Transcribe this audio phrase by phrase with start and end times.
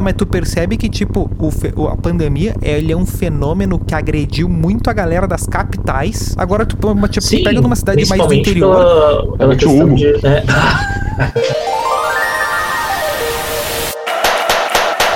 [0.00, 4.88] Mas tu percebe que, tipo, o a pandemia ele é um fenômeno que agrediu muito
[4.90, 6.34] a galera das capitais.
[6.36, 8.76] Agora, tu, tipo, Sim, pega numa cidade mais do principalmente interior.
[8.76, 10.42] Pela, pela É questão de, né?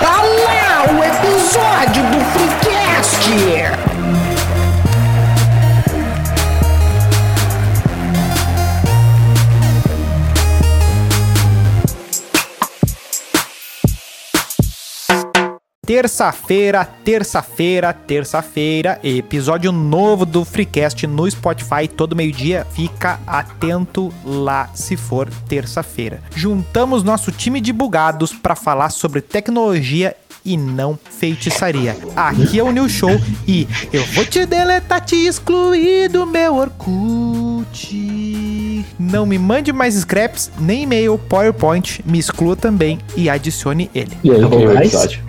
[0.03, 3.90] Olha lá o episódio do Freecast!
[15.91, 22.65] Terça-feira, terça-feira, terça-feira, episódio novo do Freecast no Spotify, todo meio-dia.
[22.71, 26.23] Fica atento lá se for terça-feira.
[26.33, 31.97] Juntamos nosso time de bugados para falar sobre tecnologia e não feitiçaria.
[32.17, 38.01] Aqui é o New Show e eu vou te deletar, te excluir do meu Orkut.
[38.99, 44.11] Não me mande mais scraps, nem e-mail, PowerPoint, me exclua também e adicione ele.
[44.23, 44.95] E aí, Acabou que é mais?
[44.95, 45.21] episódio.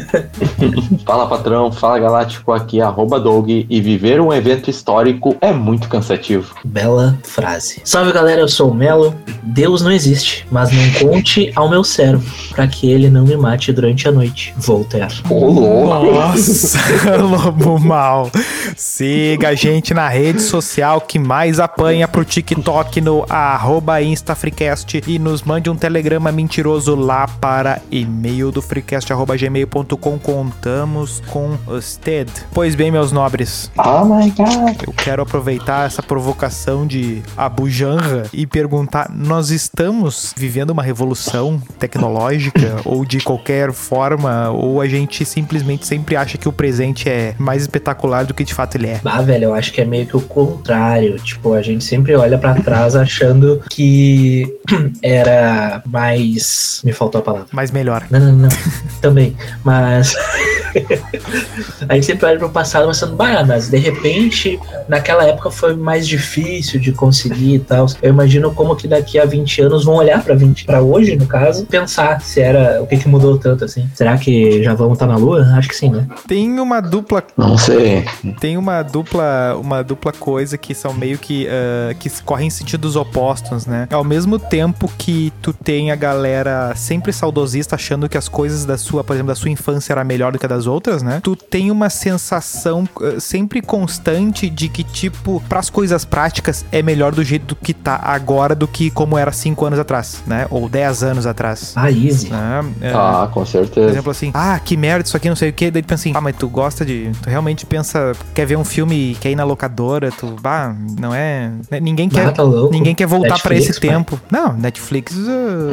[1.04, 5.88] fala patrão, fala galáctico, aqui é arroba Doug e viver um evento histórico é muito
[5.88, 6.54] cansativo.
[6.64, 7.80] Bela frase.
[7.84, 9.14] Salve galera, eu sou o Melo.
[9.42, 13.72] Deus não existe, mas não conte ao meu servo, para que ele não me mate
[13.72, 14.29] durante a noite.
[14.56, 15.14] Voltaire.
[15.28, 16.12] Ô, louco!
[16.12, 16.78] Nossa,
[17.16, 18.30] lobo mal.
[18.76, 25.18] Siga a gente na rede social que mais apanha pro TikTok no arroba InstaFreecast e
[25.18, 30.18] nos mande um telegrama mentiroso lá para e-mail do freecast arroba gmail.com.
[30.18, 32.28] Contamos com usted.
[32.52, 34.82] Pois bem, meus nobres, Oh my god!
[34.86, 41.60] eu quero aproveitar essa provocação de Abu Janra e perguntar: nós estamos vivendo uma revolução
[41.78, 47.34] tecnológica ou de qualquer forma, ou a gente simplesmente sempre acha que o presente é
[47.38, 49.00] mais espetacular do que de fato ele é?
[49.04, 51.18] Ah, velho, eu acho que é meio que o contrário.
[51.18, 54.46] Tipo, a gente sempre olha pra trás achando que
[55.02, 56.80] era mais.
[56.84, 57.48] Me faltou a palavra.
[57.52, 58.06] Mas melhor.
[58.10, 58.48] Não, não, não.
[59.00, 59.36] Também.
[59.64, 60.14] Mas.
[61.88, 66.06] a gente sempre olha pro passado pensando, bah, mas de repente, naquela época foi mais
[66.06, 67.86] difícil de conseguir e tal.
[68.02, 71.26] Eu imagino como que daqui a 20 anos vão olhar pra 20, para hoje, no
[71.26, 73.88] caso, pensar se era o que, que mudou tanto assim.
[73.94, 75.42] Será que já vamos estar na lua?
[75.56, 76.06] Acho que sim, né?
[76.26, 78.04] Tem uma dupla Não sei.
[78.40, 82.96] Tem uma dupla, uma dupla coisa que são meio que ah, que correm em sentidos
[82.96, 83.86] opostos, né?
[83.90, 88.76] Ao mesmo tempo que tu tem a galera sempre saudosista achando que as coisas da
[88.78, 91.20] sua, por exemplo, da sua infância era melhor do que a das outras, né?
[91.22, 97.14] Tu tem uma sensação ah, sempre constante de que tipo, pras coisas práticas é melhor
[97.14, 100.46] do jeito que tá agora do que como era cinco anos atrás, né?
[100.50, 101.72] Ou 10 anos atrás.
[101.76, 102.28] Ah, easy.
[102.28, 102.64] né?
[102.80, 103.99] É, Ah, com certeza.
[104.00, 105.70] Exemplo, assim, ah, que merda, isso aqui não sei o que.
[105.70, 107.10] Daí tu pensa assim, ah, mas tu gosta de.
[107.22, 110.36] Tu realmente pensa, quer ver um filme, quer ir na locadora, tu.
[110.40, 111.50] Bah, não é.
[111.70, 112.26] né, Ninguém quer.
[112.26, 112.72] Ah, tá louco.
[112.72, 113.90] Ninguém quer voltar pra Netflix, esse pai.
[113.90, 114.20] tempo.
[114.30, 115.12] Não, Netflix.
[115.16, 115.20] uh,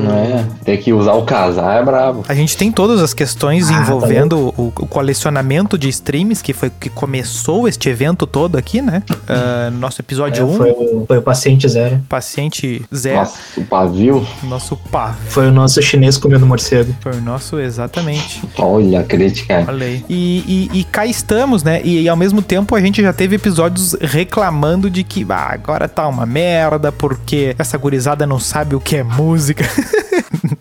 [0.03, 0.45] Não é?
[0.63, 2.23] Tem que usar o casar, é brabo.
[2.27, 6.53] A gente tem todas as questões Ah, tá envolvendo o, o colecionamento de streams, que
[6.53, 9.03] foi o que começou este evento todo aqui, né?
[9.27, 12.01] Ah, nosso episódio É, 1, foi, o, foi o paciente zero.
[12.09, 14.27] paciente zero, Nossa, o pavio.
[14.43, 15.15] nosso pá.
[15.29, 16.93] Foi o nosso chinês comendo morcego.
[17.01, 18.16] Foi o nosso, exatamente.
[18.57, 19.65] Olha a crítica.
[19.67, 20.05] Olha aí.
[20.09, 21.81] E, e, e cá estamos, né?
[21.83, 25.87] E, e ao mesmo tempo a gente já teve episódios reclamando de que ah, agora
[25.87, 29.65] tá uma merda, porque essa gurizada não sabe o que é música.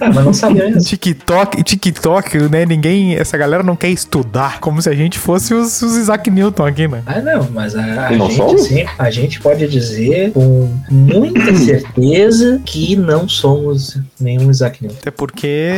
[0.00, 0.80] Ah, mas não sabia mesmo.
[0.80, 2.64] TikTok, TikTok, né?
[2.64, 3.14] Ninguém.
[3.16, 4.60] Essa galera não quer estudar.
[4.60, 7.02] Como se a gente fosse os, os Isaac Newton aqui, né?
[7.06, 8.62] Ah, não, mas a, a não gente, somos?
[8.62, 14.98] sim, a gente pode dizer com muita certeza que não somos nenhum Isaac Newton.
[15.00, 15.70] Até porque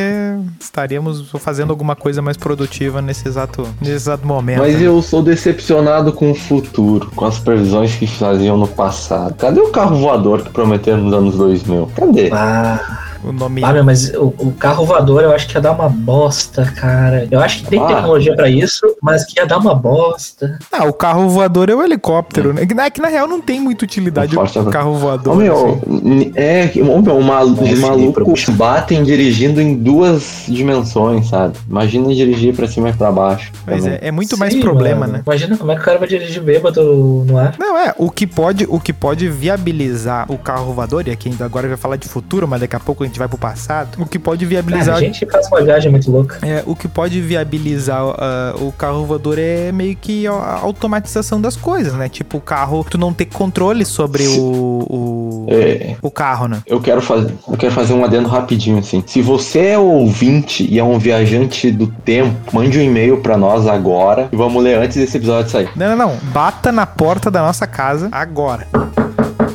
[0.59, 4.59] estaríamos fazendo alguma coisa mais produtiva nesse exato, nesse exato momento.
[4.61, 9.35] Mas eu sou decepcionado com o futuro, com as previsões que faziam no passado.
[9.35, 11.91] Cadê o carro voador que prometeram nos anos 2000?
[11.95, 12.31] Cadê?
[12.33, 13.63] Ah, O nome.
[13.65, 17.27] ah meu, mas o, o carro voador eu acho que ia dar uma bosta, cara.
[17.31, 17.87] Eu acho que tem Ah.
[17.87, 20.59] tecnologia pra isso, mas que ia dar uma bosta.
[20.73, 22.65] Ah, o carro voador é o helicóptero, né?
[22.67, 25.35] Que na, que na real não tem muito utilidade o carro voador.
[25.35, 26.33] Ô, meu, assim.
[26.35, 31.55] é, que- ô, meu, uma, os Esse malucos pro- batem dirigindo em duas dimensões, sabe?
[31.69, 33.53] Imagina dirigir pra cima e pra baixo.
[33.67, 35.13] Mas é, é muito mais Sim, problema, mano.
[35.15, 35.23] né?
[35.27, 37.55] Imagina como é que o cara vai dirigir bêbado no ar.
[37.59, 41.45] Não, é, o que pode, o que pode viabilizar o carro voador, e aqui ainda
[41.45, 44.07] agora vai falar de futuro, mas daqui a pouco a gente vai pro passado, o
[44.07, 46.39] que pode viabilizar a gente faz uma viagem muito louca.
[46.47, 51.41] É, o que pode viabilizar ah, o carro voador é meio que a a automatização
[51.41, 52.09] das coisas, né?
[52.09, 56.63] Tipo, o carro, tu não ter controle sobre o, o, É, o carro, né?
[56.67, 59.03] eu quero fazer, eu quero fazer um adendo rapidinho assim.
[59.07, 63.67] Se você é ouvinte e é um viajante do tempo, mande um e-mail pra nós
[63.67, 65.69] agora e vamos ler antes desse episódio sair.
[65.77, 66.17] Não, não, não.
[66.33, 68.67] Bata na porta da nossa casa agora.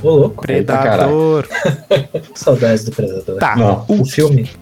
[0.06, 0.46] Ô, louco.
[0.52, 1.48] Eita, Predador.
[2.36, 3.38] Saudades do Predador.
[3.40, 3.56] Tá.
[3.56, 3.84] Não.
[3.88, 4.50] O filme.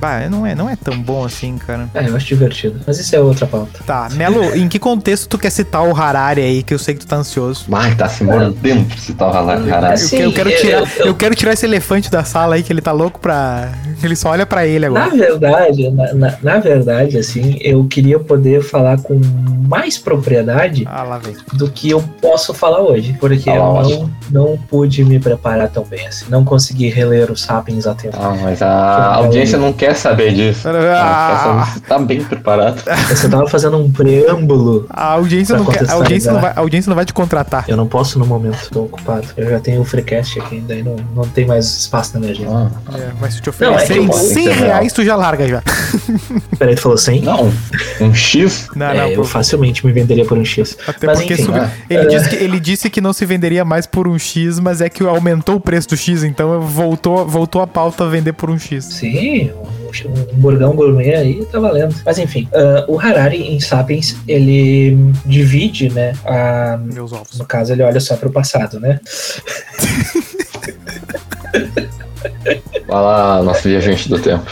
[0.00, 1.88] Bah, não é, não é tão bom assim, cara.
[1.94, 2.80] É, eu acho divertido.
[2.86, 3.84] Mas isso é outra pauta.
[3.84, 7.00] Tá, Melo, em que contexto tu quer citar o Harari aí, que eu sei que
[7.00, 7.66] tu tá ansioso?
[7.72, 9.92] Ai, tá se mordendo pra citar o Harari.
[9.92, 12.54] Eu, Sim, que- eu quero eu- tirar, eu- eu quero tirar esse elefante da sala
[12.56, 13.72] aí, que ele tá louco pra.
[14.02, 15.16] Ele só olha pra ele Na agora.
[15.16, 19.20] verdade, na, na- na verdade, assim, eu queria poder falar com
[19.68, 21.36] mais propriedade Ah, lá vem.
[21.52, 25.84] do que eu posso falar hoje, porque Ah, eu não, não pude me preparar tão
[25.84, 28.16] bem assim, não consegui reler os Sapiens a tempo.
[28.18, 30.68] Ah, mas a audiência não quer saber disso.
[30.68, 32.82] Ah, saber se tá bem preparado.
[33.08, 34.86] Você tava fazendo um preâmbulo.
[34.90, 36.58] a audiência, não quer, a, audiência não vai, contextualizar.
[36.58, 37.64] a audiência não vai te contratar.
[37.68, 39.26] Eu não posso no momento, tô ocupado.
[39.36, 42.70] Eu já tenho o Freecast aqui, daí não, não tem mais espaço na minha agenda.
[42.88, 45.46] Ah, É, mas se te Não, é que oferecerem eu- 100 reais, tu já larga
[45.46, 45.62] já.
[46.58, 47.22] Peraí, tu falou 100?
[47.22, 47.52] não,
[48.00, 48.68] um X?
[48.74, 49.24] Não, é, não, eu pô.
[49.24, 50.76] facilmente me venderia por um X.
[50.86, 51.70] Até Mas porque enfim, sub- né?
[51.90, 54.88] ele, disse que, ele disse que não se venderia mais por um X, mas é
[54.88, 58.58] que aumentou o preço do X, então voltou, voltou a pauta a vender por um
[58.58, 58.84] X.
[58.84, 61.94] Sim, um, um burgão gourmet aí tá valendo.
[62.04, 67.38] Mas enfim, ah, o Harari em Sapiens, ele divide, né, a, Meus ovos.
[67.38, 69.00] no caso ele olha só pro passado, né?
[72.92, 74.44] Vai lá, nosso viajante do tempo.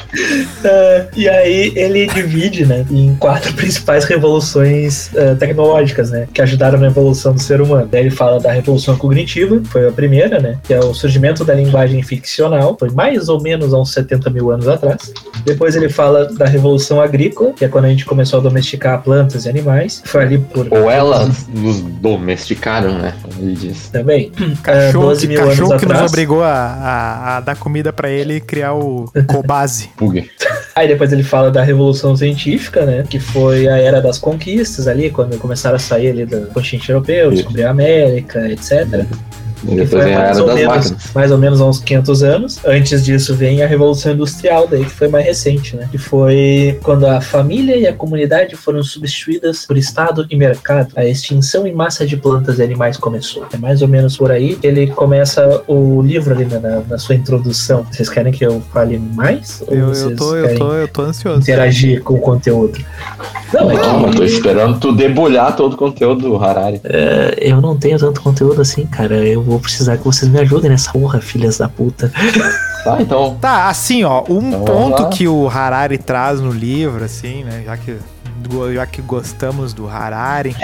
[0.64, 6.78] Ah, e aí ele divide, né, em quatro principais revoluções ah, tecnológicas, né, que ajudaram
[6.78, 7.88] na evolução do ser humano.
[7.90, 11.54] Daí ele fala da revolução cognitiva, foi a primeira, né, que é o surgimento da
[11.54, 15.12] linguagem ficcional, foi mais ou menos há uns 70 mil anos atrás.
[15.44, 19.44] Depois ele fala da revolução agrícola, que é quando a gente começou a domesticar plantas
[19.46, 20.02] e animais.
[20.04, 23.14] Foi ali por Ou elas nos domesticaram, né?
[23.22, 23.90] Como ele disse.
[23.90, 26.10] também ah, Cachorro, 12 que, mil anos cachorro que nos atrás.
[26.12, 29.88] obrigou a, a- a dar comida pra ele criar o Cobase.
[30.76, 33.04] Aí depois ele fala da Revolução Científica, né?
[33.08, 37.30] Que foi a era das conquistas ali, quando começaram a sair ali do continente europeu,
[37.30, 39.04] descobrir a América, etc.
[39.64, 41.12] E Que depois foi vem a mais era ou, das menos, máquinas.
[41.14, 42.58] mais ou menos há uns 500 anos.
[42.64, 45.88] Antes disso vem a Revolução Industrial, daí que foi mais recente, né?
[45.90, 50.92] Que foi quando a família e a comunidade foram substituídas por Estado e mercado.
[50.96, 53.44] A extinção em massa de plantas e animais começou.
[53.52, 54.58] É mais ou menos por aí.
[54.62, 57.84] Ele começa o livro ali né, na, na sua introdução.
[57.90, 59.62] Vocês querem que eu fale mais?
[59.66, 61.40] Ou Eu, eu, vocês tô, eu, querem tô, eu tô ansioso.
[61.40, 62.78] interagir com o conteúdo?
[63.52, 66.80] Não, é que Calma, tô esperando tu debulhar todo o conteúdo do Harari.
[66.84, 69.16] é, eu não tenho tanto conteúdo assim, cara.
[69.16, 72.10] Eu vou precisar que vocês me ajudem nessa porra, filhas da puta.
[72.84, 73.36] Tá, então.
[73.40, 77.76] Tá, assim, ó, um Então, ponto que o Harari traz no livro, assim, né, já
[77.76, 77.96] que
[78.74, 80.54] já que gostamos do Harari,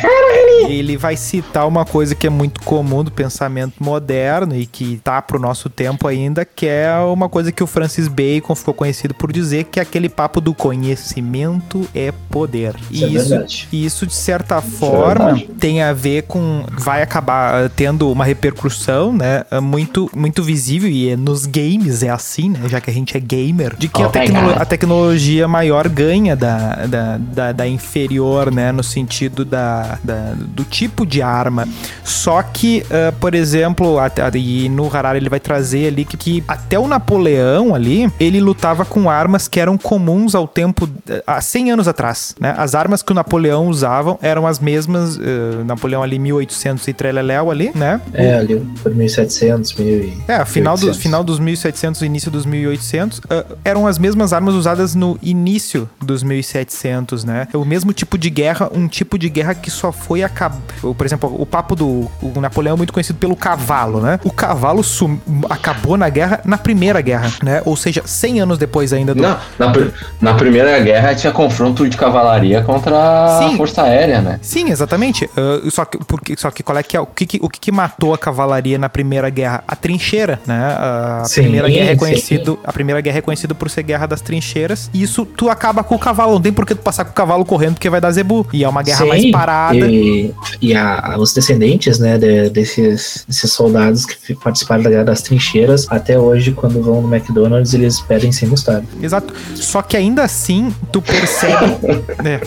[0.69, 5.21] ele vai citar uma coisa que é muito comum do pensamento moderno e que tá
[5.23, 9.33] pro nosso tempo ainda, que é uma coisa que o Francis Bacon ficou conhecido por
[9.33, 12.75] dizer, que é aquele papo do conhecimento é poder.
[12.91, 13.69] Isso é E isso, verdade.
[13.73, 15.49] isso, de certa é forma, verdade.
[15.59, 16.65] tem a ver com.
[16.73, 19.45] Vai acabar tendo uma repercussão, né?
[19.63, 22.61] Muito, muito visível, e é nos games é assim, né?
[22.69, 25.89] Já que a gente é gamer, de que a, Oh my tecno- a tecnologia maior
[25.89, 28.73] ganha da, da, da, da inferior, né?
[28.73, 31.67] No sentido da, da- do tipo de arma.
[32.05, 36.45] Só que, eh, por exemplo, até, e no Harari ele vai trazer ali que, que
[36.47, 41.41] até o Napoleão ali, ele lutava com armas que eram comuns ao tempo, eh, há
[41.41, 42.55] 100 anos atrás, né?
[42.57, 47.51] As armas que o Napoleão usavam eram as mesmas, eh, Napoleão ali 1800 e treleléu
[47.51, 48.01] ali, né?
[48.13, 50.19] É, ali por 1700, 1000 e...
[50.29, 50.97] É, final, do, 1800.
[51.03, 55.89] final dos 1700 e início dos 1800 ah, eram as mesmas armas usadas no início
[56.01, 57.49] dos 1700, né?
[57.57, 60.59] O mesmo tipo de guerra, um tipo de guerra que só foi acabar.
[60.81, 64.21] Por exemplo, o papo do o Napoleão é muito conhecido pelo cavalo, né?
[64.25, 65.19] O cavalo sum-
[65.51, 67.63] acabou na guerra na primeira guerra, né?
[67.65, 69.23] Ou seja, 100 anos depois ainda do.
[69.23, 69.89] Não, na, pr-
[70.21, 73.55] na Primeira Guerra tinha confronto de cavalaria contra Sim.
[73.55, 74.39] a Força Aérea, né?
[74.43, 75.29] Sim, exatamente.
[75.37, 77.59] Ah, só que, porque, só que qual é que é o que, que- o que,
[77.61, 79.65] que matou a cavalaria na Primeira Guerra?
[79.67, 80.77] A trincheira, né?
[80.79, 81.99] A Sim, Primeira Guerra é sim.
[81.99, 84.91] conhecido, a Primeira Guerra é conhecida por ser guerra das trincheiras.
[84.93, 87.15] E isso tu acaba com o cavalo, não tem por que tu passar com o
[87.15, 88.47] cavalo correndo porque vai dar zebu.
[88.53, 89.77] E é uma guerra Sim, mais parada.
[89.77, 95.23] E, e a- os descendentes, né, de- desses, desses soldados que participaram da Guerra das
[95.23, 98.85] Trincheiras, até hoje, quando vão no McDonald's, eles pedem sem mostarda.
[99.01, 99.33] Exato.
[99.55, 101.77] Só que ainda assim tu percebe,
[102.23, 102.41] né?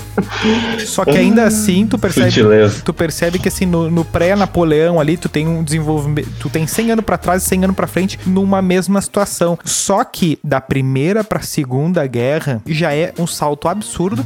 [0.86, 2.82] Só que ainda assim tu percebe Sutileza.
[2.84, 6.92] tu percebe que assim no, no pré-Napoleão ali tu tem um desenvolvimento, tu tem 100
[6.92, 9.58] anos pra trás e 100 anos pra frente numa mesma situação.
[9.64, 14.26] Só que da primeira pra segunda guerra já é um salto absurdo.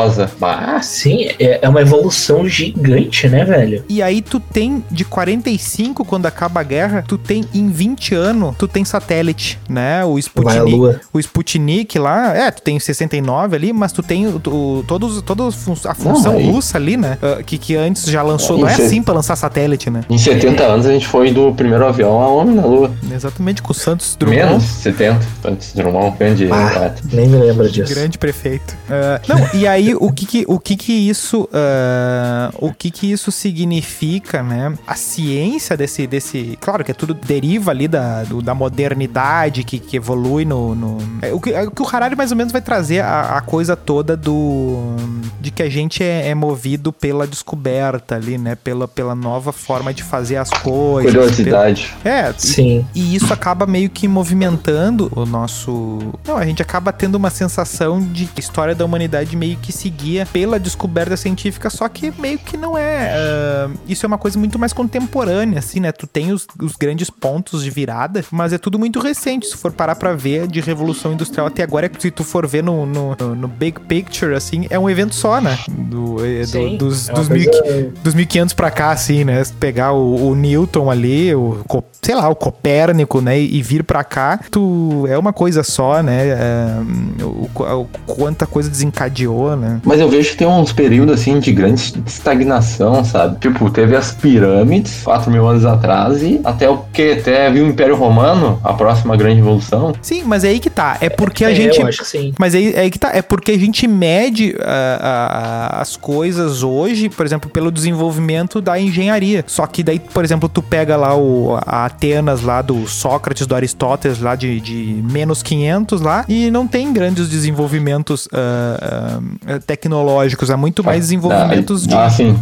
[0.00, 0.30] Poderosa.
[0.38, 3.84] Bah, Sim, é, é uma evolução gigante, né, velho?
[3.88, 8.54] E aí tu tem de 45, quando acaba a guerra, tu tem em 20 anos,
[8.58, 10.04] tu tem satélite, né?
[10.04, 10.98] O Sputnik.
[11.12, 15.46] O Sputnik lá, é, tu tem 69 ali, mas tu tem o, o- todos, toda
[15.48, 17.18] a fun- a função aí- russa ali, né?
[17.22, 18.58] ah, que, que antes já lançou.
[18.58, 20.02] Não é assim pra lançar satélite, né?
[20.08, 22.90] em 70 anos a gente foi do primeiro avião a homem na Lua.
[23.12, 24.40] Exatamente, com o Santos Drummond.
[24.46, 25.26] Menos 70.
[25.44, 27.92] Antes de Drummond, grande Ah, nem me lembro disso.
[27.94, 28.76] Grande prefeito.
[28.88, 33.10] Ah, não, e aí o que que, o que, que isso ah, o que que
[33.10, 34.74] isso significa, né?
[34.86, 39.78] A ciência desse desse, claro que é tudo deriva ali da, do- da modernidade que,
[39.78, 42.52] que evolui no, no- é, o, que, é o que o Harari mais ou menos
[42.52, 44.96] vai trazer a, a coisa toda do
[45.40, 48.54] de que a gente é, é movido pela descoberta ali, né?
[48.54, 51.12] Pela, pela nova forma de fazer as coisas.
[51.12, 51.94] Curiosidade.
[52.02, 52.86] pela- é, e- Sim.
[52.94, 55.98] e isso acaba meio que movimentando o nosso.
[56.26, 59.72] Não, a gente acaba tendo uma sensação de que a história da humanidade meio que
[59.80, 63.10] seguia pela descoberta científica, só que meio que não é.
[63.14, 65.92] ah, isso é uma coisa muito mais contemporânea, assim, né?
[65.92, 69.46] Tu tem os, os grandes pontos de virada, mas é tudo muito recente.
[69.46, 72.84] Se for parar pra ver de Revolução Industrial até agora, se tu for ver no,
[72.86, 75.58] no, no Big Picture, assim, é um evento só, né?
[75.68, 79.24] Do, é, do- Sim, dos, é uma dos, coisa- 1500 dos 1500 pra cá, assim,
[79.24, 79.42] né?
[79.42, 81.64] Se pegar o, o Newton ali, o,
[82.02, 83.38] sei lá, o Copérnico, né?
[83.40, 86.28] E, vir pra cá, tu é uma coisa só, né?
[86.28, 87.48] É, o,
[87.82, 89.80] o- quanta coisa desencadeou, né?
[89.84, 93.38] Mas eu vejo que tem uns períodos assim de grande estagnação, sabe?
[93.38, 97.12] Tipo, teve as pirâmides 4 mil anos atrás e até o que?
[97.12, 99.92] Até viu o Império Romano, a próxima grande revolução.
[100.02, 100.96] Sim, mas é aí que tá.
[101.00, 101.80] É porque a É, gente.
[101.80, 102.32] Eu acho que sim.
[102.38, 103.10] Mas aí, é aí que tá.
[103.12, 108.78] É porque a gente mede ah, ah, as coisas hoje, por exemplo, pelo desenvolvimento da
[108.80, 109.44] engenharia.
[109.46, 113.54] Só que daí, por exemplo, tu pega lá o, a Atenas lá do Sócrates, do
[113.54, 120.50] Aristóteles lá de, de menos 500 lá e não tem grandes desenvolvimentos ah, ah, tecnológicos.
[120.50, 122.38] Há muito mais desenvolvimentos de Ah, sim,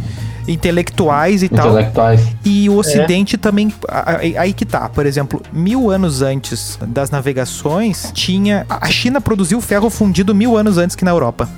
[0.49, 1.69] intelectuais e tal.
[1.71, 2.21] intelectuais.
[2.45, 3.73] E o Ocidente também.
[3.89, 4.89] a- a- Aí que tá.
[4.89, 8.67] Por exemplo, mil anos antes das navegações, tinha.
[8.69, 11.49] A China produziu ferro fundido mil anos antes que na Europa.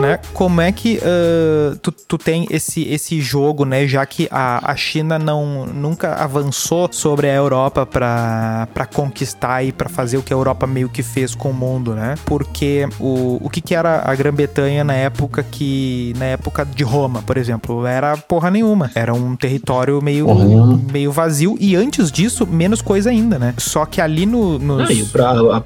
[0.00, 0.18] Né?
[0.32, 3.86] Como é que ah, tu, tu tem esse, esse jogo, né?
[3.86, 9.72] Já que a, a China não, nunca avançou sobre a Europa pra pra conquistar e
[9.72, 12.14] pra fazer o que a Europa meio que fez com o mundo, né?
[12.24, 16.12] Porque o, o que, que era a Grã-Bretanha na época que.
[16.18, 18.90] Na época de Roma, por exemplo, era porra nenhuma.
[18.94, 20.26] Era um território meio,
[20.92, 21.56] meio vazio.
[21.60, 23.54] E antes disso, menos coisa ainda, né?
[23.58, 24.58] Só que ali no.
[24.58, 25.56] nos- Não, e pra- a,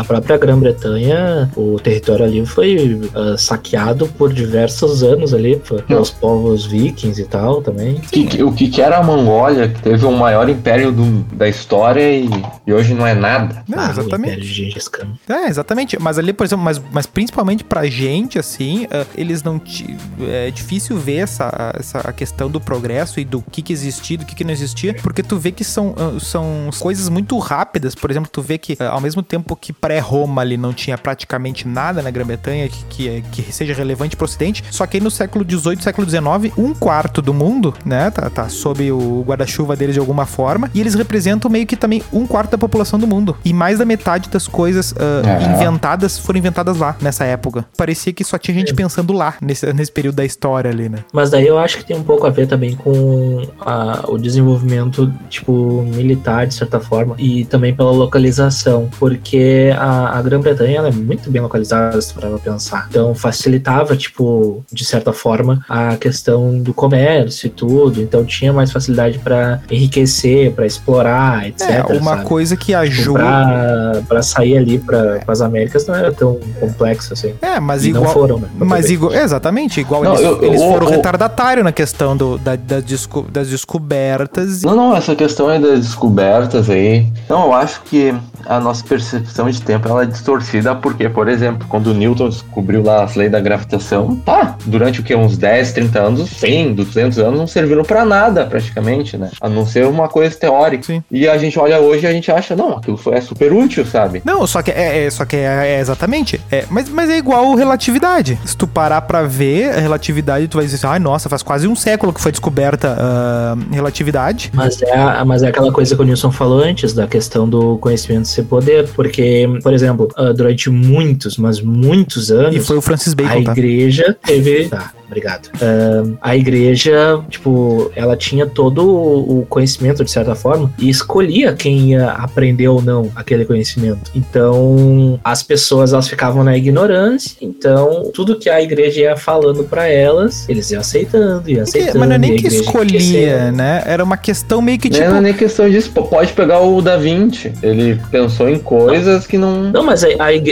[0.00, 6.10] a- própria Grã-Bretanha, o território ali foi ah, saqueado por diversos anos ali, por- pelos
[6.10, 7.94] povos vikings e tal também.
[7.96, 11.22] O que, que- o que, que era a Mongólia, que teve o maior império do-
[11.34, 12.28] da história e,
[12.66, 13.62] e hoje não é nada.
[13.68, 14.30] Não, Ah, o exatamente.
[14.32, 15.08] Império de Gengis Khan.
[15.28, 15.98] É, exatamente.
[16.00, 19.58] Mas ali, por exemplo, mas, mas principalmente pra gente, assim, ah, eles não.
[19.58, 24.18] ti- É difícil ver essa, essa a questão do progresso e do que, que existia,
[24.18, 27.94] do que, que não existia, porque tu vê que são, ah, são coisas muito rápidas.
[27.94, 31.66] Por exemplo, tu vê que ah, ao mesmo tempo que pré-Roma ali não tinha praticamente
[31.66, 35.10] nada na Grã-Bretanha que, que, é- que seja relevante pro Ocidente, só que aí no
[35.10, 39.94] século XVIII, século XIX, um quarto do mundo, né, tá, tá sob o guarda-chuva deles
[39.94, 43.36] de alguma forma, e eles representam meio que também um quarto da população do mundo.
[43.44, 45.54] E mais da metade das coisas ah, É.
[45.54, 47.64] inventadas foram inventadas lá, nessa época.
[47.76, 50.98] Parecia que só tinha gente pensando lá, nesse, nesse período da história ali, né?
[51.12, 55.12] Mas daí eu acho que tem um pouco a ver também com a- o desenvolvimento,
[55.28, 61.30] tipo, militar, de certa forma, e também pela localização, porque a, a Grã-Bretanha é muito
[61.30, 62.86] bem localizada, se parar pra pensar.
[62.90, 68.72] Então facilitava, tipo, de certa forma, a questão do comércio e tudo, então tinha mais
[68.72, 71.68] facilidade pra enriquecer, pra explorar, etc.
[71.70, 72.24] É, uma sabe?
[72.24, 73.18] coisa que Tipo, ajuda.
[73.18, 77.34] pra, pra sair ali para as Américas não era tão complexo assim.
[77.40, 78.12] É, mas E não igual.
[78.14, 78.48] foram, né?
[78.58, 82.84] Mas igual, exatamente, igual Não, eles, eu- eles foram retardatários na questão do, da, das,
[82.84, 84.62] desco- das descobertas.
[84.62, 87.06] Não, não, essa questão aí das descobertas aí.
[87.28, 88.14] Não, eu acho que
[88.46, 92.82] a nossa percepção de tempo ela é distorcida porque, por exemplo, quando o Newton descobriu
[92.82, 95.14] lá as leis da gravitação, tá, durante o que?
[95.14, 99.30] Uns 10, 30 anos, 100, 200 anos não serviram pra nada praticamente, né?
[99.40, 100.84] A não ser uma coisa teórica.
[100.84, 101.02] Sim.
[101.10, 103.84] E a gente olha hoje e a gente acha, não, aquilo foi, é super útil,
[103.84, 104.22] sabe?
[104.24, 106.40] Não, só que é, é- só que é, é exatamente.
[106.50, 108.38] É, mas, mas é igual relatividade.
[108.44, 111.66] Se tu parar pra ver a relatividade, tu vai dizer assim, ai, nossa, faz quase
[111.66, 114.50] um século que foi descoberta a relatividade.
[114.54, 118.27] Mas é, mas é aquela coisa que o Nilson falou antes, da questão do conhecimento
[118.28, 118.88] ser poder.
[118.94, 123.44] Porque, por exemplo, ah, durante muitos, mas muitos anos, E foi o Francis a Bacon,
[123.44, 123.52] tá?
[123.52, 124.68] igreja teve.
[124.68, 124.92] Tá.
[125.08, 125.48] Obrigado.
[125.60, 131.90] Ahn, a igreja, tipo, ela tinha todo o conhecimento, de certa forma, e escolhia quem
[131.90, 134.10] ia aprender ou não aquele conhecimento.
[134.14, 139.86] Então, as pessoas, elas ficavam na ignorância, então, tudo que a igreja ia falando pra
[139.88, 141.98] elas, eles iam aceitando, iam aceitando.
[141.98, 143.82] mas não é nem que escolhia, né?
[143.86, 145.10] Era uma questão meio que Não tipo.
[145.14, 145.90] é nem questão disso.
[145.92, 147.52] pô, Pode pegar o Da Vinci.
[147.62, 149.64] Ele pensou em coisas que não.
[149.70, 150.08] Não, mas a,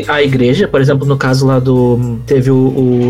[0.09, 2.19] a igreja, por exemplo, no caso lá do.
[2.27, 2.57] Teve o,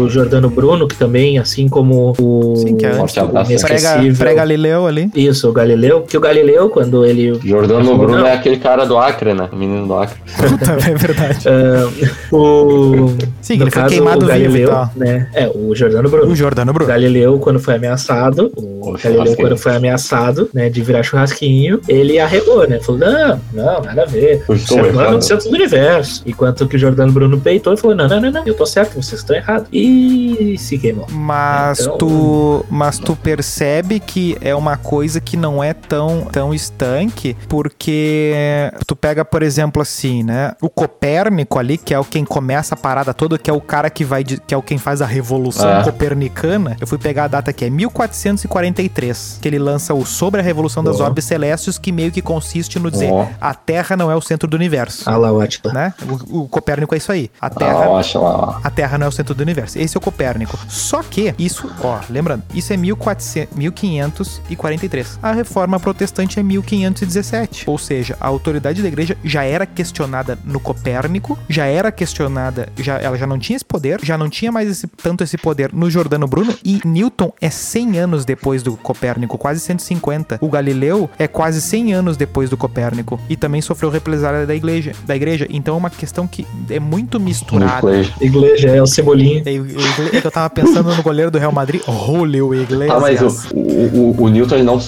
[0.02, 2.56] o Jordano Bruno, que também, assim como o.
[2.56, 3.06] Sim, que é o.
[3.06, 5.10] Prega, inesquecível- prega Galileu ali.
[5.14, 6.02] Isso, o Galileu.
[6.02, 7.38] Que o Galileu, quando ele.
[7.44, 7.98] Jordano Não.
[7.98, 9.48] Bruno é aquele cara do Acre, né?
[9.52, 10.16] O menino do Acre.
[10.36, 11.38] Puta, é verdade.
[11.48, 13.12] ah, o.
[13.40, 14.90] Sim, ele foi caso, queimado o vivo e Galileu, tal.
[14.96, 15.28] né?
[15.34, 16.32] É, o Jordano Bruno.
[16.32, 16.88] O Jordano O Bruno.
[16.88, 22.18] Galileu, quando foi ameaçado, o O Galileu, quando foi ameaçado, né, de virar churrasquinho, ele
[22.18, 22.80] arregou, né?
[22.80, 24.42] Falou, não, não, nada a ver.
[24.48, 26.22] O ser humano é o centro do universo.
[26.26, 28.94] Enquanto que o Jordano Bruno peitou e falou, não, não, não, não, eu tô certo,
[29.00, 29.68] vocês estão errados.
[29.72, 31.06] E se queimou.
[31.26, 36.54] Mas Então- tu, mas tu percebe que é uma coisa que não é tão, tão
[36.54, 40.52] estanque, porque tu pega, por exemplo, assim, né?
[40.62, 43.90] O Copérnico ali, que é o quem começa a parada toda, que é o cara
[43.90, 45.82] que vai, de- que é o quem faz a revolução É.
[45.82, 46.76] copernicana.
[46.80, 50.82] Eu fui pegar a data que é 1443, que ele lança o Sobre a Revolução
[50.84, 51.04] das Ó.
[51.04, 53.26] Orbes Celestes, que meio que consiste no dizer Ó.
[53.40, 55.02] a Terra não é o centro do universo.
[55.08, 55.72] Ah lá, o Atila.
[55.72, 55.94] Né?
[56.30, 57.30] O, o Copérnico é isso aí.
[57.40, 58.54] A Terra Ah, lá, ó.
[58.62, 59.78] a Terra não é o centro do universo.
[59.78, 60.56] Esse é o Copérnico.
[60.68, 65.18] Só que isso, ó, lembrando, isso é 1400, 1543.
[65.22, 67.64] A reforma protestante é 1517.
[67.68, 72.98] Ou seja, a autoridade da igreja já era questionada no Copérnico, já era questionada, já,
[72.98, 75.90] ela já não tinha esse poder, já não tinha mais esse- tanto esse poder no
[75.90, 80.38] Jordano Bruno e Newton é 100 anos depois do Copérnico, quase 150.
[80.40, 84.92] O Galileu é quase 100 anos depois do Copérnico e também sofreu represália da igreja,
[85.06, 85.46] da igreja.
[85.50, 87.86] Então é uma questão que é muito misturada.
[87.88, 88.12] Igreja.
[88.20, 89.42] Igreja é o Cebolinha.
[89.46, 89.80] É, eu- eu-
[90.12, 92.90] é que eu tava pensando no goleiro do Real Madrid, Julio Iglesias.
[92.96, 94.78] Ah, mas o, o, o, o Newton não,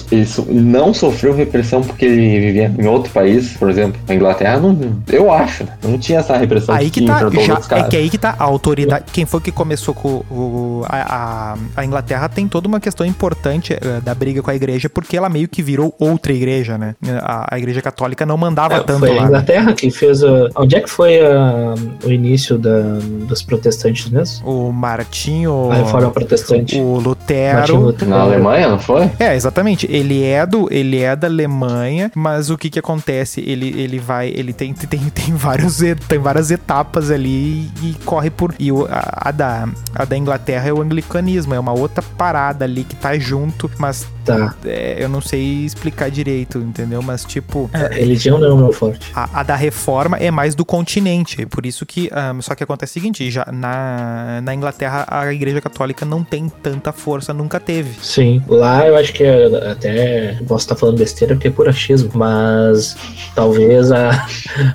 [0.49, 3.99] não sofreu repressão porque ele vivia em outro país, por exemplo.
[4.07, 4.77] A Inglaterra não.
[5.07, 5.71] Eu acho, né?
[5.83, 8.43] Não tinha essa repressão Aí que tá, enfrentou já, é que aí que tá a
[8.43, 9.05] autoridade.
[9.13, 13.73] Quem foi que começou com o, a, a, a Inglaterra tem toda uma questão importante
[13.73, 16.95] eh, da briga com a igreja, porque ela meio que virou outra igreja, né?
[17.21, 19.21] A, a igreja católica não mandava É, tanto foi a lá.
[19.21, 19.27] né?
[19.27, 20.49] Inglaterra que fez a...
[20.57, 22.81] Onde é que foi a- o início da,
[23.27, 24.47] dos protestantes mesmo?
[24.49, 25.71] O Martinho.
[25.71, 26.77] A reforma protestante.
[26.79, 27.75] O Lutero.
[27.77, 28.07] Luther.
[28.07, 29.09] Na Alemanha, não foi?
[29.19, 29.87] É, exatamente.
[29.89, 33.41] Ele é do, ele é da Alemanha, mas o que que acontece?
[33.45, 38.29] Ele, ele vai, ele tem, tem, tem, vários, e- tem várias etapas ali e corre
[38.29, 38.53] por.
[38.59, 42.65] E o- a, a da, a da Inglaterra é o anglicanismo, é uma outra parada
[42.65, 44.53] ali que tá junto, mas Tá.
[44.63, 47.01] é, eu não sei explicar direito, entendeu?
[47.01, 47.67] Mas tipo.
[47.73, 49.11] A religião não é o meu forte.
[49.15, 52.09] A, a da reforma é mais do continente, por isso que.
[52.13, 56.49] ah, só que acontece o seguinte: já na, na Inglaterra a igreja católica não tem
[56.61, 57.91] tanta força, nunca teve.
[58.01, 58.41] Sim.
[58.47, 62.95] Lá eu acho que é, até posso estar falando besteira porque é por achismo, mas
[63.35, 64.25] talvez a,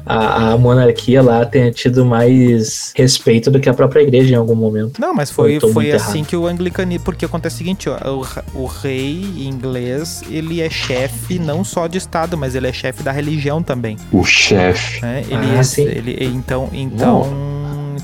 [0.07, 4.55] a, a monarquia lá tenha tido mais respeito do que a própria igreja em algum
[4.55, 5.01] momento.
[5.01, 6.29] Não, mas foi, foi assim errado.
[6.29, 7.05] que o anglicanismo.
[7.05, 11.99] Porque acontece o seguinte, ó, o, o rei inglês, ele é chefe não só de
[11.99, 13.97] Estado, mas ele é chefe da religião também.
[14.13, 15.01] O chefe.
[15.03, 15.25] Né?
[15.29, 15.83] Ele, Ah, sim.
[15.85, 17.23] ele, então, então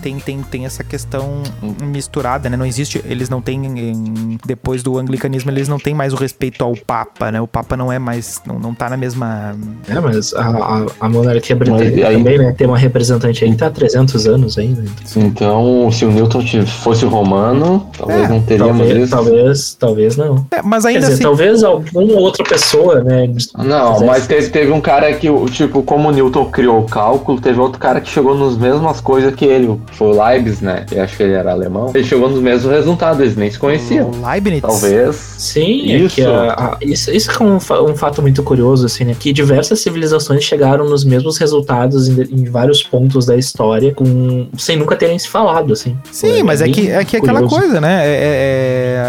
[0.01, 1.43] tem, tem, tem essa questão
[1.83, 2.57] misturada, né?
[2.57, 6.63] Não existe, eles não têm, em- depois do anglicanismo, eles não têm mais o respeito
[6.65, 7.41] ao Papa, né?
[7.41, 9.55] O Papa não é mais, não, não tá na mesma...
[9.89, 12.55] É, mas a, a, a monarquia britânica aí- também, né?
[12.57, 14.85] Tem uma representante aí que tá há 300 anos ainda.
[15.17, 19.11] Então, se o Newton fosse romano, talvez É, não teríamos Talvez, isso.
[19.11, 20.47] talvez, talvez não.
[20.51, 21.23] É, mas Quer ainda dizer, assim...
[21.23, 23.27] talvez alguma outra pessoa, né?
[23.57, 26.85] Não, fizesse- mas teve, teve um cara que, o- tipo, como o Newton criou o
[26.85, 29.81] cálculo, teve outro cara que chegou nas mesmas coisas que ele.
[29.93, 30.87] Foi o Leibniz, né?
[30.91, 31.91] Eu acho que ele era alemão.
[31.95, 34.11] Ele chegou nos mesmos resultados, eles nem se conheciam.
[34.11, 34.61] o Leibniz...
[34.63, 35.17] Talvez.
[35.17, 36.15] Sim, é Isso.
[36.15, 39.15] que a- a- isso, isso é um, um fato muito curioso, assim, né?
[39.19, 44.77] Que diversas civilizações chegaram nos mesmos resultados em, em vários pontos da história, com, sem
[44.77, 45.97] nunca terem se falado, assim.
[46.11, 48.03] Sim, mas é que, é que é aquela coisa, né?
[48.07, 49.03] É, é-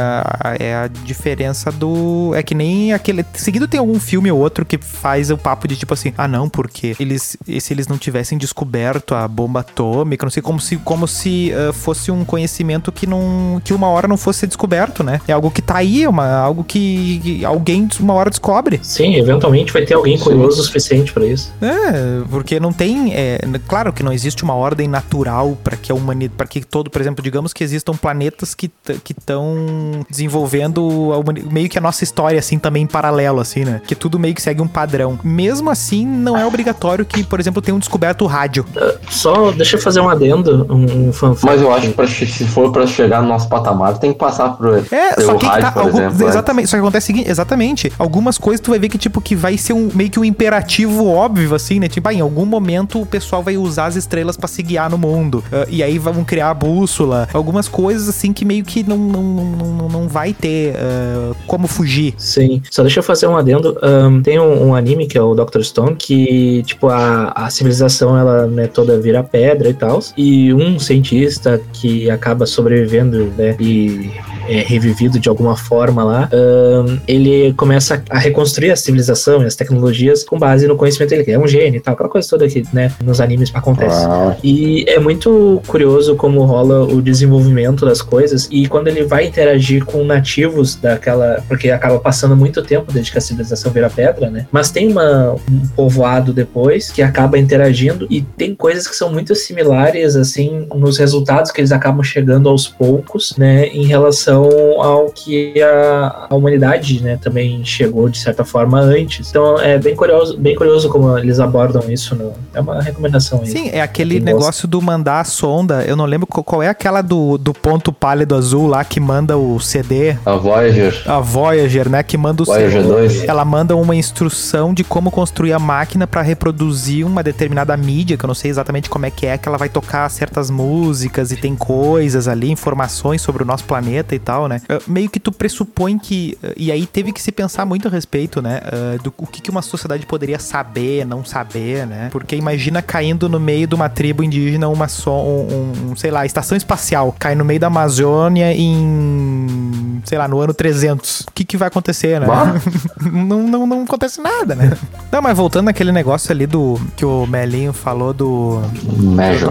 [0.59, 2.31] é- é a diferença do.
[2.35, 3.25] É que nem aquele.
[3.33, 6.49] Seguido tem algum filme ou outro que faz o papo de tipo assim: ah, não,
[6.49, 11.07] porque eles, se eles não tivessem descoberto a bomba atômica, não sei, como se, como
[11.07, 13.61] se ah, fosse um conhecimento que não.
[13.63, 15.21] que uma hora não fosse descoberto, né?
[15.27, 18.79] É algo que tá aí, uma, algo que, que alguém uma hora descobre.
[18.83, 21.53] Sim, eventualmente vai ter alguém curioso o suficiente pra isso.
[21.61, 23.13] É, porque não tem.
[23.13, 26.35] é, claro que não existe uma ordem natural para que a humanidade.
[26.37, 28.71] para que todo, por exemplo, digamos que existam planetas que
[29.09, 31.11] estão desenvolvendo
[31.49, 33.81] meio que a nossa história, assim, também em paralelo, assim, né?
[33.85, 35.19] Que tudo meio que segue um padrão.
[35.23, 38.65] Mesmo assim, não é obrigatório que, por exemplo, tenham descoberto o rádio.
[39.09, 41.45] Só deixa eu fazer um adendo, um, um fanfact.
[41.45, 44.49] Mas eu acho que pra se for pra chegar no nosso patamar, tem que passar
[44.57, 46.17] por É, pelo só que, rádio, tá, por algum- exemplo.
[46.19, 46.25] né?
[46.27, 49.35] exatamente, só que acontece o seguinte, exatamente, algumas coisas tu vai ver que tipo que
[49.35, 51.87] vai ser um meio que um imperativo óbvio assim, né?
[51.87, 54.97] Tipo, ah, em algum momento o pessoal vai usar as estrelas pra se guiar no
[54.97, 55.43] mundo.
[55.51, 59.23] Ah, e aí vão criar a bússola, algumas coisas assim que meio que não não,
[59.23, 62.13] não, não, não vai ter ah, como fugir.
[62.17, 63.77] Sim, só deixa eu fazer um adendo.
[63.81, 65.61] Ahn, tem um, um anime que é o Dr.
[65.61, 69.99] Stone, que, tipo, a, a civilização, ela, né, toda vira pedra e tal.
[70.17, 74.11] E um cientista que acaba sobrevivendo, né, e
[74.47, 79.55] é revivido de alguma forma lá, ahn, ele começa a reconstruir a civilização e as
[79.55, 82.47] tecnologias com base no conhecimento dele, que é um gênio e tal, aquela coisa toda
[82.47, 84.05] que, né, nos animes acontece.
[84.05, 89.25] Ah, E é muito curioso como rola o desenvolvimento das coisas e quando ele vai
[89.25, 91.43] interagir com nativos daquela.
[91.47, 94.47] Porque acaba passando muito tempo desde que a civilização vira pedra, né?
[94.51, 99.35] Mas tem uma, um povoado depois que acaba interagindo e tem coisas que são muito
[99.35, 100.30] similares, assim,
[100.75, 103.67] nos resultados que eles acabam chegando aos poucos, né?
[103.67, 104.49] Em relação
[104.81, 109.29] ao que a, a humanidade, né, também chegou de certa forma antes.
[109.29, 112.15] Então é bem curioso, bem curioso como eles abordam isso.
[112.15, 113.47] No, é uma recomendação aí.
[113.47, 114.37] Sim, é aquele Quem gosta.
[114.37, 115.83] negócio do mandar a sonda.
[115.83, 119.37] Eu não lembro qual, qual é aquela do, do ponto pálido azul lá que manda
[119.37, 120.15] o CD.
[120.25, 121.01] a Voyager.
[121.05, 122.03] A Voyager, né?
[122.03, 122.93] Que manda o Voyager CD.
[122.93, 123.23] 2.
[123.25, 128.25] Ela manda uma instrução de como construir a máquina pra reproduzir uma determinada mídia, que
[128.25, 131.35] eu não sei exatamente como é que é, que ela vai tocar certas músicas e
[131.35, 134.61] tem coisas ali, informações sobre o nosso planeta e tal, né?
[134.69, 136.37] Uh, meio que tu pressupõe que.
[136.43, 138.61] uh, E aí teve que se pensar muito a respeito, né?
[138.97, 142.09] uh, do o que, uma sociedade poderia saber, não saber, né?
[142.11, 146.23] Porque imagina caindo no meio de uma tribo indígena uma só, um, um- sei lá,
[146.25, 151.21] estação espacial, cai no meio da Amazônia em, sei lá, no ano 300.
[151.21, 152.27] O que que vai acontecer, né?
[153.11, 154.77] Não, não, não acontece nada, né?
[155.11, 159.49] Não, mas voltando naquele negócio ali do que o Melinho falou do, do Major.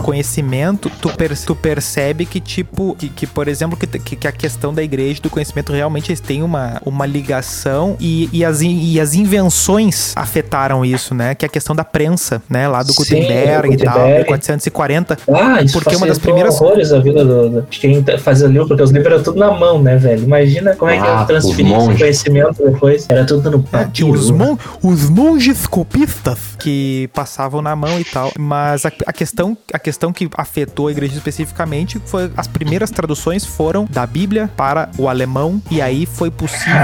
[0.60, 4.32] Conhecimento, tu, per- tu percebe que, tipo, que, que, por exemplo, que, que, que a
[4.32, 8.60] questão da igreja e do conhecimento realmente eles têm uma, uma ligação e, e, as,
[8.62, 11.34] e as invenções afetaram isso, né?
[11.34, 12.68] Que é a questão da prensa, né?
[12.68, 14.18] Lá do Sim, Gutenberg, e tal, Gutenberg.
[14.18, 15.18] 1440.
[15.32, 18.46] Ah, isso Porque uma das primeiras- horrores a vida do, do- de quem tá- fazia
[18.48, 20.22] livro, porque os livros eram tudo na mão, né, velho?
[20.24, 23.06] Imagina como é que Ah, eu transferir os esse conhecimento depois.
[23.08, 23.90] Era tudo no É, papiro.
[23.92, 28.30] tinha os, mon os monges copistas que passavam na mão e tal.
[28.38, 33.44] Mas a, a questão, a questão que afetou a igreja especificamente foi as primeiras traduções
[33.44, 35.62] foram da Bíblia para o alemão.
[35.70, 36.74] E aí foi possível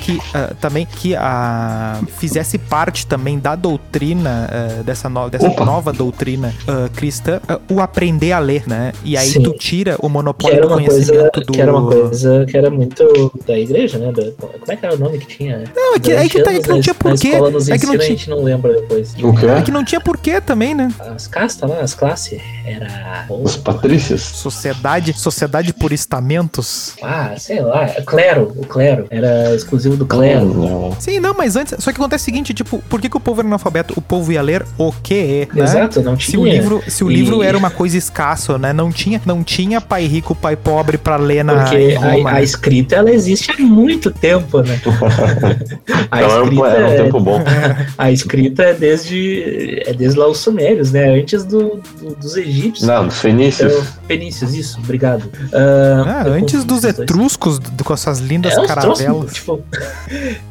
[0.00, 5.64] que ah, também que a fizesse parte também da doutrina ah, dessa, no- dessa Opa.
[5.64, 8.92] nova doutrina ah, cristã o aprender a ler, né?
[9.04, 9.42] E aí Sim.
[9.42, 12.70] tu tira o monopólio do uma coisa conhecimento do que era uma coisa que era
[12.70, 14.12] muito da igreja, né?
[14.12, 15.64] Do- como é que era o nome que tinha?
[15.74, 17.28] Não, é que, é que, tá- é que não tinha porquê.
[17.28, 19.14] É que não ensina, a tinha, gente não lembra depois.
[19.20, 19.46] O quê?
[19.46, 20.92] é que não tinha porquê também, né?
[21.00, 23.15] As castas lá, as classes, era...
[23.28, 24.22] Os patrícios.
[24.22, 26.94] Sociedade, sociedade por estamentos.
[27.02, 29.06] Ah, sei lá, clero, o clero.
[29.10, 30.46] Era exclusivo do clero.
[30.46, 30.96] Não.
[30.98, 31.74] Sim, não, mas antes.
[31.82, 33.94] Só que acontece o seguinte, tipo, por que, que o povo era analfabeto?
[33.96, 35.48] O povo ia ler o quê?
[35.52, 35.64] Né?
[35.64, 36.30] Exato, não tinha.
[36.32, 38.72] Se o livro, se o E- livro era uma coisa escassa, né?
[38.72, 42.34] Não tinha, não tinha pai rico, pai pobre pra ler na Porque Roma, a, a
[42.36, 42.42] né?
[42.42, 44.80] escrita ela existe há muito tempo, né?
[46.10, 47.40] A Então era um, escrita, era um é, tempo bom.
[47.98, 51.18] a escrita é desde é desde lá os sumérios, né?
[51.18, 52.86] Antes do, do- dos egípcios.
[52.86, 53.72] Não, dos fenícios.
[53.72, 55.28] Então, Fenícios, isso, obrigado.
[55.52, 56.96] Ah, Ah, eu antes dos dois.
[56.98, 59.32] etruscos, do- com essas lindas É, uns troços, caravelas.
[59.34, 59.60] tipo,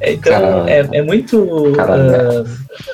[0.01, 1.73] é, então, Cara- é, é muito.
[1.79, 2.43] Ah,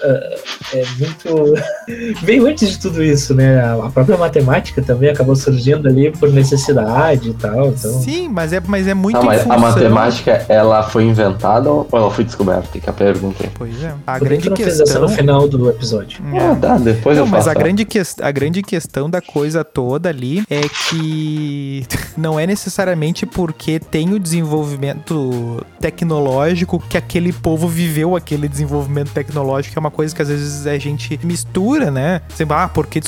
[0.04, 0.38] ah,
[0.74, 1.54] é muito.
[2.24, 3.60] Veio antes de tudo isso, né?
[3.60, 7.70] A própria matemática também acabou surgindo ali por necessidade e tal.
[7.70, 11.88] Então, Sim, mas é, mas é muito em mas a matemática, ela foi inventada ou
[11.92, 12.68] ela foi descoberta?
[12.80, 13.50] Que é a pergunta aí.
[13.56, 13.94] Pois é.
[14.06, 15.02] A por que grande que questão.
[15.02, 16.22] no final do episódio?
[16.34, 16.38] É.
[16.38, 17.50] Ah, tá, depois Não, eu mas faço.
[17.50, 17.60] a tá?
[17.64, 21.86] grande, ques- a grande questão da coisa toda ali é que
[22.18, 29.74] não é necessariamente porque tem o desenvolvimento tecnológico que aquele povo viveu aquele desenvolvimento tecnológico,
[29.74, 32.22] que é uma coisa que às vezes a gente mistura, né?
[32.30, 33.02] Sempre, ah, porque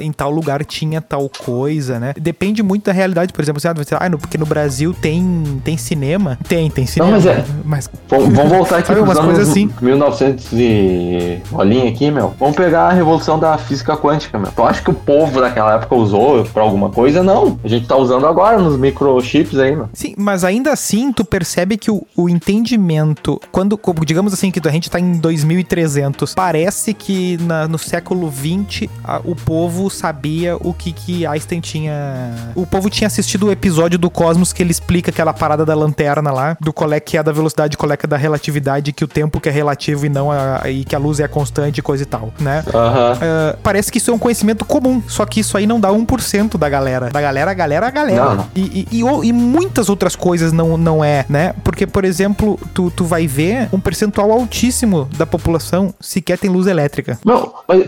[0.00, 2.14] em tal lugar tinha tal coisa, né?
[2.20, 5.60] Depende muito da realidade, por exemplo, você, ah, você, ah, no- porque no Brasil tem,
[5.64, 6.38] tem cinema.
[6.48, 7.12] Tem, tem cinema.
[7.12, 9.70] mas é- mas Vamos, voltar aqui Sabe pros umas coisas assim?
[9.80, 11.40] 1900 e...
[11.50, 12.34] Bolinha aqui, meu.
[12.38, 14.50] Vamos pegar a revolução da física quântica, meu.
[14.52, 17.22] Tu acha que o povo daquela época usou pra alguma coisa?
[17.22, 17.58] Não.
[17.62, 19.78] A gente tá usando agora nos microchips aí.
[19.92, 24.70] Sim, mas ainda assim tu percebe que o, o entendimento, quando, digamos assim, que a
[24.72, 28.90] gente tá em 2300, parece que na- no século 20
[29.24, 32.52] o povo sabia o que que Einstein tinha...
[32.54, 35.74] O povo tinha assistido o episódio do Cosmos que ele explica que aquela parada da
[35.74, 38.92] lanterna lá, do qual é que é da velocidade, qual é que é da relatividade,
[38.92, 41.78] que o tempo que é relativo e não a, e que a luz é constante
[41.78, 42.64] e coisa e tal, né?
[42.74, 46.56] Ah, parece que isso é um conhecimento comum, só que isso aí não dá 1%
[46.56, 47.10] da galera.
[47.10, 48.34] Da galera, a galera, a galera.
[48.34, 48.46] Não.
[48.54, 51.54] E, e, e, e muitas outras coisas não, não é, né?
[51.64, 56.66] Porque, por exemplo, tu, tu vai ver um percentual altíssimo da população sequer tem luz
[56.66, 57.18] elétrica.
[57.24, 57.84] Não, mas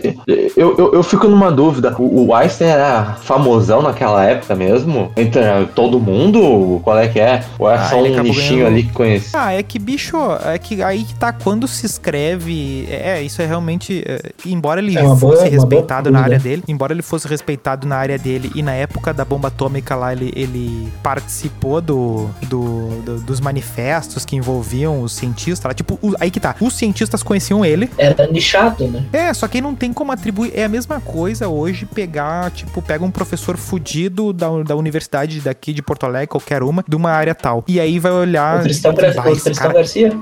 [0.55, 1.95] eu, eu, eu fico numa dúvida.
[1.97, 5.11] O, o Einstein era famosão naquela época mesmo?
[5.15, 5.41] Entre
[5.75, 6.79] todo mundo?
[6.83, 7.43] Qual é que é?
[7.59, 9.29] Ou é Ah, só um nichinho ganhando- ali que conhece?
[9.33, 12.87] Ah, é que, bicho, é que aí que tá quando se escreve.
[12.89, 14.03] É, isso é realmente.
[14.05, 17.95] é, embora ele É boa- fosse respeitado na área dele, embora ele fosse respeitado na
[17.95, 23.21] área dele e na época da bomba atômica lá ele, ele participou do, do- do-
[23.21, 25.73] dos manifestos que envolviam os cientistas lá.
[25.73, 26.55] Tipo, o- aí que tá.
[26.59, 27.89] Os cientistas conheciam ele.
[27.97, 29.05] Era nichado, né?
[29.13, 30.51] É, só que não tem como atribuir.
[30.55, 35.73] É a mesma coisa hoje pegar, tipo, pega um professor fudido da, da universidade daqui
[35.73, 37.63] de Porto Alegre, qualquer uma, de uma área tal.
[37.67, 38.59] E aí vai olhar.
[38.59, 40.17] o Tristão, "Bah, Gar- Garcia.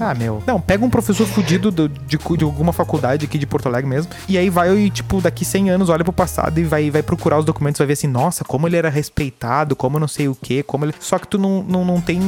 [0.00, 0.42] Ah, meu.
[0.46, 4.10] Não, pega um professor fudido do- de, de alguma faculdade aqui de Porto Alegre mesmo.
[4.28, 7.38] E aí vai, e, tipo, daqui 100 anos, olha pro passado e vai, vai procurar
[7.38, 10.62] os documentos, vai ver assim, nossa, como ele era respeitado, como não sei o quê,
[10.62, 10.94] como ele.
[11.00, 12.20] Só que tu não, não, não tem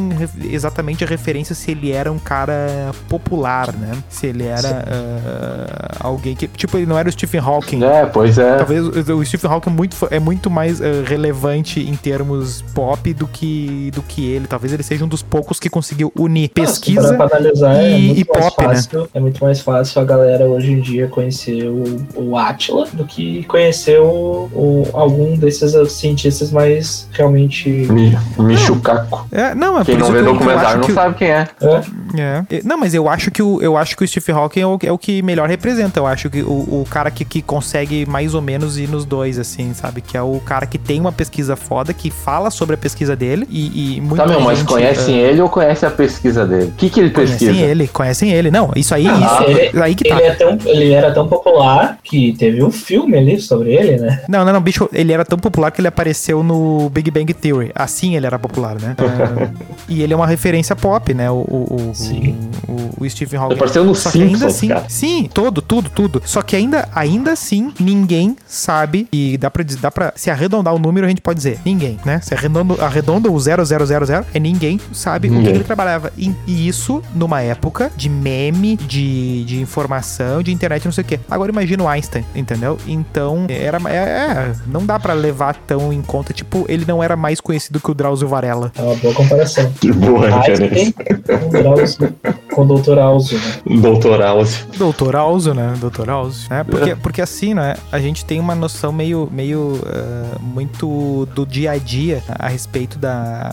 [0.51, 3.93] exatamente a referência se ele era um cara popular, né?
[4.09, 6.47] Se ele era ah, alguém que.
[6.49, 7.83] Tipo, ele não era o Stephen Hawking.
[7.85, 8.57] É, pois é.
[8.57, 13.27] Talvez o Stephen Hawking é muito, é muito mais eh, relevante em termos pop do
[13.27, 14.47] que, do que ele.
[14.47, 18.21] Talvez ele seja um dos poucos que conseguiu unir pesquisa Nossa, analisar, é e- muito
[18.21, 18.69] e mais pop, né?
[18.75, 23.05] fácil, É muito mais fácil a galera hoje em dia conhecer o, o Atila do
[23.05, 27.69] que conhecer o, o- algum desses uh, cientistas mais realmente.
[27.69, 29.27] Mi- Michucaco.
[29.33, 31.49] É, não, é Quem não vê que documentário não que sabe quem é.
[31.61, 32.45] É, É.
[32.57, 34.79] É, Não, mas eu acho que o, eu acho que o Stephen Hawking é o,
[34.85, 35.99] é o que melhor representa.
[36.01, 36.47] Eu acho que o,
[36.83, 40.01] o cara que, que consegue mais ou menos ir nos dois, assim, sabe?
[40.01, 43.47] Que é o cara que tem uma pesquisa foda, que fala sobre a pesquisa dele
[43.51, 46.67] e, e muito Tá, meu, mas conhecem ele ou conhece a pesquisa dele?
[46.67, 47.34] O que, que ele pesquisa?
[47.39, 48.51] Conhecem ele, conhecem ele.
[48.51, 50.17] Não, isso aí, Ah, isso, ele- aí que tá.
[50.17, 54.23] ele, é tão, ele era tão popular que teve um filme ali sobre ele, né?
[54.29, 57.71] Não, não, não, bicho, ele era tão popular que ele apareceu no Big Bang Theory.
[57.75, 58.95] Assim ele era popular, né?
[58.99, 59.49] Ah,
[59.89, 61.31] e ele é uma referência pop, né?
[61.31, 62.37] O, o, o, Sim.
[62.69, 63.55] o, o Stephen Ele Hawking.
[63.57, 64.85] apareceu no Só que ainda Simpsons, assim, cara.
[64.89, 66.23] sim, todo, tudo, tudo.
[66.25, 70.75] Só que ainda, ainda assim, ninguém sabe, e dá pra, dizer- dá pra se arredondar
[70.75, 72.21] o número, a gente pode dizer, ninguém, né?
[72.23, 75.55] Se arredonda, arredonda o 0000, é ninguém sabe o que Ninguém.
[75.57, 76.13] ele trabalhava.
[76.17, 81.07] E, e isso numa época de meme, de, de informação, de internet, não sei o
[81.07, 81.19] quê.
[81.31, 82.79] Agora imagina o Einstein, entendeu?
[82.87, 87.17] Então, era, é, é, não dá pra levar tão em conta, tipo, ele não era
[87.17, 88.71] mais conhecido que o Drauzio Varela.
[88.77, 89.73] É uma boa comparação.
[89.81, 90.95] Que boa referência.
[90.99, 92.15] Einstein com Drauzio,
[92.55, 92.99] com o Dr.
[92.99, 93.61] Alzo, né?
[93.81, 94.41] Doutoral.
[94.41, 94.65] assim.
[94.79, 95.75] Doutor Alzo, né?
[95.79, 96.47] Doutor Alzo.
[96.53, 97.75] É, porque, porque assim, né?
[97.91, 102.99] A gente tem uma noção meio, meio ah, muito do dia a dia a respeito
[102.99, 103.53] da,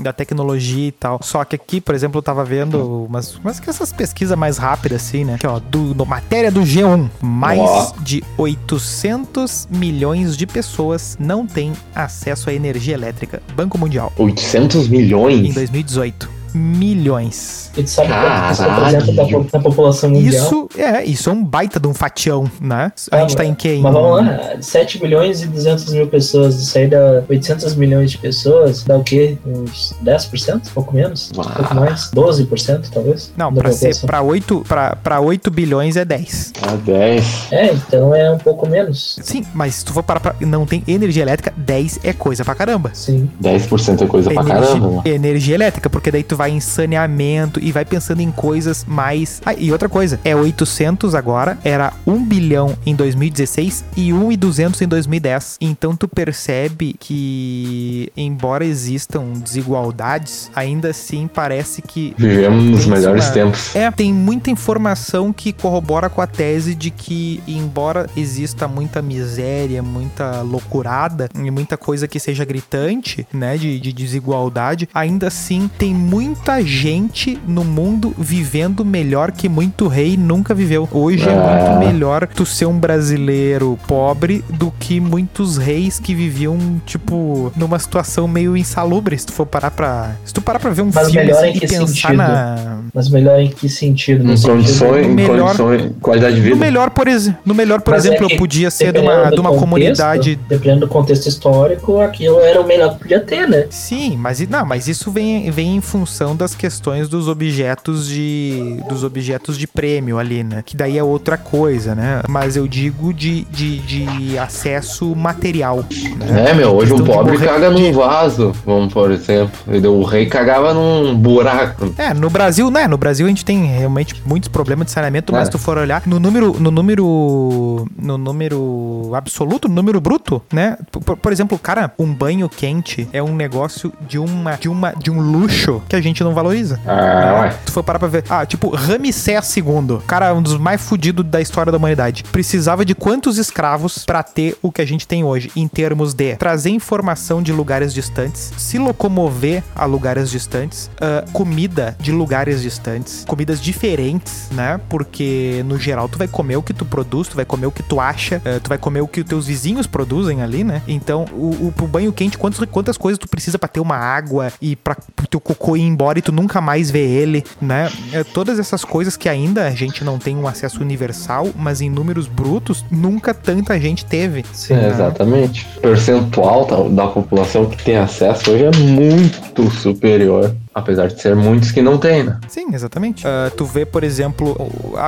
[0.00, 1.20] da tecnologia e tal.
[1.22, 5.02] Só que aqui, por exemplo, eu tava vendo umas, umas que essas pesquisas mais rápidas,
[5.02, 5.34] assim, né?
[5.34, 7.08] Aqui, ó, do, no matéria do G1.
[7.22, 13.42] Mais de 800 milhões de pessoas não têm acesso à energia elétrica.
[13.56, 14.12] Banco Mundial.
[14.18, 15.54] 800 Em milhões?
[15.54, 16.41] 2018.
[16.54, 17.70] Milhões.
[17.76, 18.84] E tu sabe quanto isso Caralho.
[18.84, 20.44] representa da, po- da população mundial?
[20.44, 22.92] Isso é, isso é um baita de um fatião, né?
[23.10, 23.80] A Ah, gente tá em quem?
[23.80, 28.18] Mas vamos lá, 7 milhões e 200 mil pessoas, isso aí dá 800 milhões de
[28.18, 29.36] pessoas, dá o quê?
[29.46, 30.70] Uns 10%?
[30.74, 31.30] Pouco menos?
[31.34, 31.50] Um Uau.
[31.54, 32.10] pouco mais?
[32.14, 33.32] 12% talvez?
[33.36, 36.52] Não, pra ser para 8 para para 8 bilhões é 10.
[36.62, 37.52] Ah, 10.
[37.52, 39.18] É, então é um pouco menos.
[39.22, 42.54] Sim, mas se tu for parar pra não tem energia elétrica, 10 é coisa pra
[42.54, 42.90] caramba.
[42.94, 43.30] Sim.
[43.42, 44.88] 10% é coisa pra energia, caramba.
[44.96, 45.02] né?
[45.06, 49.40] energia elétrica, porque daí tu vai em saneamento e vai pensando em coisas mais.
[49.44, 54.36] Ah, e outra coisa, é 800 agora, era 1 bilhão em 2016 e 1 e
[54.36, 55.56] 200 em 2010.
[55.60, 63.32] Então tu percebe que embora existam desigualdades, ainda assim parece que Vivemos nos melhores uma-
[63.32, 63.74] tempos.
[63.74, 69.82] É, tem muita informação que corrobora com a tese de que, embora exista muita miséria,
[69.82, 75.94] muita loucurada e muita coisa que seja gritante, né, de, de desigualdade, ainda assim tem
[76.32, 80.88] muita gente no mundo vivendo melhor que muito rei nunca viveu.
[80.90, 81.68] Hoje é, É.
[81.74, 87.78] muito melhor tu ser um brasileiro pobre do que muitos reis que viviam, tipo, numa
[87.78, 89.18] situação meio insalubre.
[89.18, 90.12] Se tu for parar pra.
[90.24, 92.16] Se tu parar pra ver um Mas filme assim, e pensar sentido?
[92.16, 92.78] na.
[92.94, 94.24] Mas melhor em que sentido?
[94.24, 96.56] No Em sentido- condições, em melhor- condições, qualidade de No vida.
[96.56, 97.30] melhor, por, ex...
[97.44, 99.58] no melhor, por Mas é exemplo, que eu podia ser de uma, de uma contexto,
[99.60, 100.40] comunidade.
[100.48, 103.66] Dependendo do contexto histórico, aquilo era o melhor que podia ter, né?
[103.68, 109.02] Sim, mas, não, mas isso vem, vem em função das questões dos objetos de dos
[109.04, 110.62] objetos de prêmio ali, né?
[110.64, 112.22] Que daí é outra coisa, né?
[112.28, 115.84] Mas eu digo de, de, de acesso material.
[116.16, 116.50] Né?
[116.50, 119.52] É, meu, hoje o pobre morrer caga num vaso, vamos por exemplo.
[119.90, 121.92] O rei cagava num buraco.
[121.98, 122.86] É, no Brasil, né?
[122.86, 125.44] No Brasil a gente tem realmente muitos problemas de saneamento, mas É.
[125.46, 130.76] se tu for olhar no número, no número, no número absoluto, no número bruto, né?
[130.90, 135.10] Por, por exemplo, cara, um banho quente é um negócio de uma, de uma, de
[135.10, 136.80] um luxo que a gente não valoriza.
[136.86, 137.54] Ah, ué.
[137.64, 141.40] Tu for parar pra ver, ah, tipo, Ramsés II, cara, um dos mais fudidos da
[141.40, 142.24] história da humanidade.
[142.24, 146.36] Precisava de quantos escravos pra ter o que a gente tem hoje, em termos de
[146.36, 153.24] trazer informação de lugares distantes, se locomover a lugares distantes, ah, comida de lugares distantes,
[153.26, 154.80] comidas diferentes, né?
[154.88, 157.82] Porque no geral tu vai comer o que tu produz, tu vai comer o que
[157.82, 160.82] tu acha, ah, tu vai comer o que os teus vizinhos produzem ali, né?
[160.86, 164.52] Então, o, o pro banho quente, quantos, quantas coisas tu precisa pra ter uma água
[164.60, 167.90] e pra pro teu cocô ir embora e tu nunca mais vê ele, né?
[168.12, 171.90] É, todas essas coisas que ainda a gente não tem um acesso universal, mas em
[171.90, 174.44] números brutos, nunca tanta gente teve.
[174.52, 174.74] Sim.
[174.74, 175.66] É, exatamente.
[175.78, 180.54] O percentual da, da população que tem acesso hoje é muito superior.
[180.74, 182.38] Apesar de ser muitos que não tem, né?
[182.48, 183.26] Sim, exatamente.
[183.26, 184.56] Ah, tu vê, por exemplo,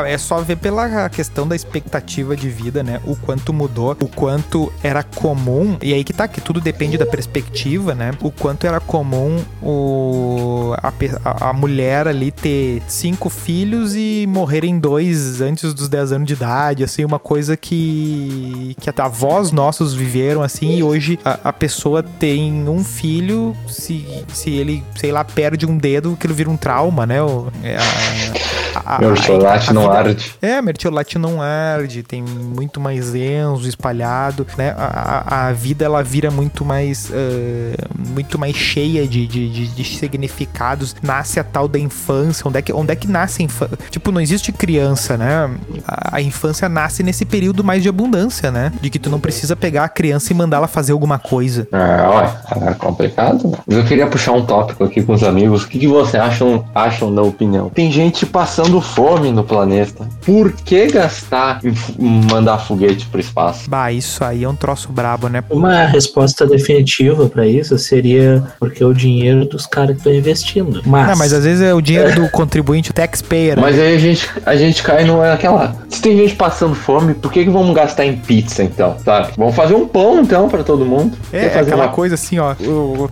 [0.07, 3.00] é só ver pela questão da expectativa de vida, né?
[3.07, 7.07] O quanto mudou, o quanto era comum, e aí que tá, que tudo depende da
[7.07, 8.11] perspectiva, né?
[8.20, 15.40] O quanto era comum o, a, a- mulher ali ter cinco filhos e morrerem dois
[15.40, 20.77] antes dos 10 anos de idade, assim, uma coisa que, que avós nossos viveram, assim,
[20.77, 25.77] e hoje a, a pessoa tem um filho, se, se ele, sei lá, perde um
[25.77, 27.23] dedo, aquilo vira um trauma, né?
[27.23, 30.35] O, é, a, a, Meu chocolate a não vida- arde.
[30.43, 34.75] é, mertiolate não arde, tem muito mais enzo espalhado, né?
[34.77, 39.69] A, a, a vida ela vira muito mais ah, muito mais cheia de, de, de-
[39.69, 40.95] de significados.
[41.03, 42.47] Nasce a tal da infância.
[42.47, 43.79] Onde é que, onde é que nasce a infância?
[43.91, 45.51] Tipo, não existe criança, né?
[45.87, 48.73] A, a infância nasce nesse período mais de abundância, né?
[48.81, 51.67] De que tu não precisa pegar a criança e mandá-la fazer alguma coisa.
[51.73, 52.11] Ah,
[52.57, 53.59] ué, é complicado, né?
[53.67, 55.65] Mas eu queria puxar um tópico aqui com os amigos.
[55.65, 57.69] O que, que vocês acham, acham da opinião?
[57.71, 60.09] Tem gente passando fome no planeta.
[60.24, 61.61] Por que gastar
[61.98, 63.68] em mandar foguete pro espaço?
[63.68, 65.42] Bah, isso aí é um troço brabo, né?
[65.50, 70.83] Uma resposta definitiva pra isso seria porque é o dinheiro dos caras que estão investindo.
[70.87, 73.59] Mas, Não, mas às vezes é o dinheiro do contribuinte, o taxpayer.
[73.59, 75.74] Mas aí a gente, a gente cai naquela.
[75.88, 78.96] Se tem gente passando fome, por que, que vamos gastar em pizza então?
[79.05, 79.33] Sabe?
[79.37, 81.16] Vamos fazer um pão então pra todo mundo.
[81.33, 82.55] É, é fazer aquela uma- coisa assim, ó.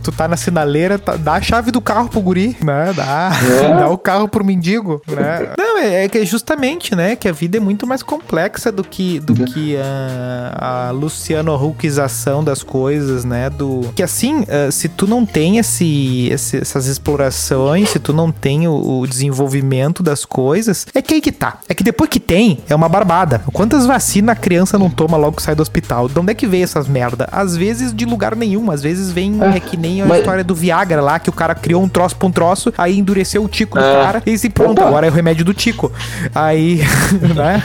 [0.02, 2.92] tu tá na sinaleira, tá- dá a chave do carro pro guri, né?
[2.94, 3.68] Dá, É.
[3.80, 5.41] dá o carro pro mendigo, né?
[5.59, 7.16] Não, é, é que é justamente, né?
[7.16, 9.44] Que a vida é muito mais complexa do que, do Uhum.
[9.46, 13.50] que a, a Luciano Huckização das coisas, né?
[13.50, 18.31] Do que assim, ah, se tu não tem esse, esse- essas explorações, se tu não
[18.31, 21.59] tem o, o desenvolvimento das coisas, é que aí que tá.
[21.68, 23.42] É que depois que tem, é uma barbada.
[23.52, 26.09] Quantas vacinas a criança não toma logo que sai do hospital?
[26.09, 27.28] De onde é que veio essas merda?
[27.33, 30.44] Às vezes de lugar nenhum, às vezes vem É, é, que nem a mas- história
[30.44, 33.48] do Viagra lá, que o cara criou um troço pra um troço, aí endureceu o
[33.48, 33.92] tico do É.
[33.92, 34.88] cara e se pronto, Opa.
[34.88, 35.90] agora é o remédio do tico.
[36.35, 36.81] Aí,
[37.35, 37.62] né?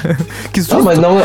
[0.53, 0.77] Que susto.
[0.77, 1.17] Não, mas não.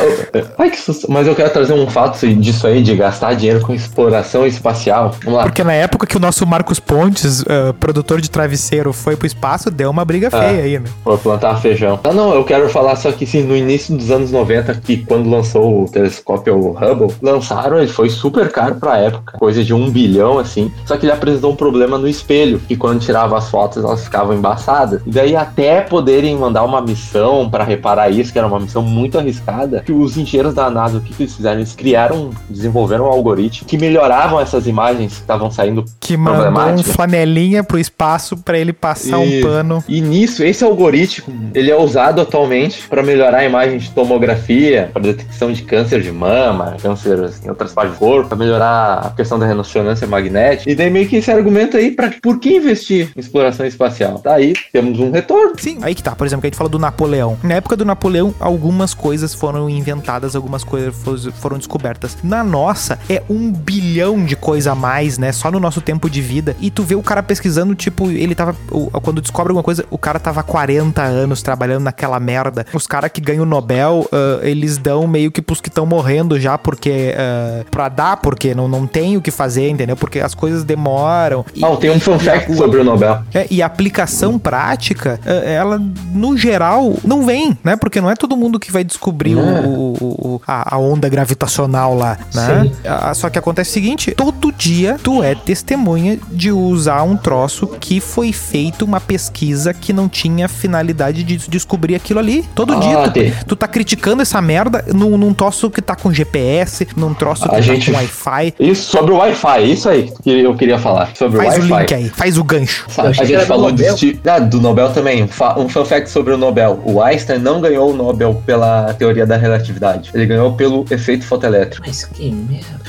[0.59, 1.11] Ai, que susto.
[1.11, 5.15] Mas eu quero trazer um fato disso aí, de gastar dinheiro com exploração espacial.
[5.25, 5.45] Vamos lá.
[5.45, 9.71] Porque na época que o nosso Marcos Pontes, ah, produtor de travesseiro, foi pro espaço,
[9.71, 10.41] deu uma briga Ah.
[10.41, 10.87] feia aí, né?
[11.05, 12.01] Vou plantar feijão.
[12.05, 15.29] Ah, não, eu quero falar só que sim, no início dos anos 90, que quando
[15.31, 20.39] lançou o telescópio Hubble, lançaram, ele foi super caro pra época, coisa de um bilhão,
[20.39, 20.73] assim.
[20.87, 24.35] Só que ele apresentou um problema no espelho, que quando tirava as fotos elas ficavam
[24.35, 25.01] embaçadas.
[25.07, 29.19] E daí, até poderem mandar uma missão pra reparar isso, que era uma missão muito
[29.19, 31.59] arriscada, que os engenheiros da NASA, o que, que eles fizeram?
[31.59, 36.53] Eles criaram, desenvolveram um algoritmo que melhoravam essas imagens que estavam saindo Que mandou um
[36.53, 36.93] Problemática.
[36.93, 39.47] flanelinha pro espaço pra ele passar um Isso.
[39.47, 39.85] pano.
[39.89, 45.03] E nisso, esse algoritmo, ele é usado atualmente para melhorar a imagem de tomografia, para
[45.03, 49.39] detecção de câncer de mama, câncer em outras partes do corpo, para melhorar a questão
[49.39, 50.71] da ressonância magnética.
[50.71, 54.19] E daí meio que esse argumento aí, para por que investir em exploração espacial?
[54.19, 55.53] Tá aí, temos um retorno.
[55.57, 56.12] Sim, aí que tá.
[56.15, 57.37] Por exemplo, que a gente fala do Napoleão.
[57.43, 62.17] Na época do Napoleão, algumas coisas foram inventadas, algumas coisas fo- foram descobertas.
[62.23, 65.33] Na nossa, é um bilhão de coisa a mais, né?
[65.33, 66.57] Só no nosso tempo de vida.
[66.61, 68.55] E tu vê o cara pesquisando, tipo, ele tava.
[69.03, 72.67] Quando descobre alguma coisa, o cara tava há 40 anos trabalhando naquela merda.
[72.73, 76.39] Os caras que ganham o Nobel, ah, eles dão meio que pros que estão morrendo
[76.41, 77.15] já, porque.
[77.17, 79.97] ah, pra dar, porque não, não tem o que fazer, entendeu?
[79.97, 81.45] Porque as coisas demoram.
[81.55, 83.23] E- Ah, tem um fun fact sobre o Nobel.
[83.35, 85.81] é, e a aplicação prática, é, ela
[86.15, 87.77] no geral, não vem, né?
[87.77, 89.41] Porque não é todo mundo que vai descobrir É.
[89.41, 89.97] o, o-
[90.37, 92.63] o- a, a onda gravitacional lá, né?
[92.65, 92.73] Sim.
[92.85, 97.67] Ah, Só que acontece o seguinte: todo dia tu é testemunha de usar um troço
[97.81, 102.45] que foi feito uma pesquisa que não tinha finalidade de descobrir aquilo ali.
[102.55, 103.31] Todo Ah, dia tem.
[103.31, 107.43] tu, tu tá criticando essa merda num, num troço que tá com GPS, num troço
[107.45, 108.55] que A tá gente- com Wi-Fi.
[108.59, 111.11] Isso sobre o Wi-Fi, isso aí que eu queria falar.
[111.17, 111.79] Sobre Faz o o Wi-Fi.
[111.81, 112.87] link aí, faz o gancho.
[112.99, 113.97] A gente falou do, Nobel.
[114.27, 115.23] Ah, do Nobel também.
[115.57, 116.81] Um fun fact sobre o Nobel.
[116.85, 120.11] O Einstein não ganhou o Nobel pela teoria da relatividade.
[120.15, 121.87] Ele ganhou pelo efeito fotoelétrico.
[121.87, 122.81] Mas que merda.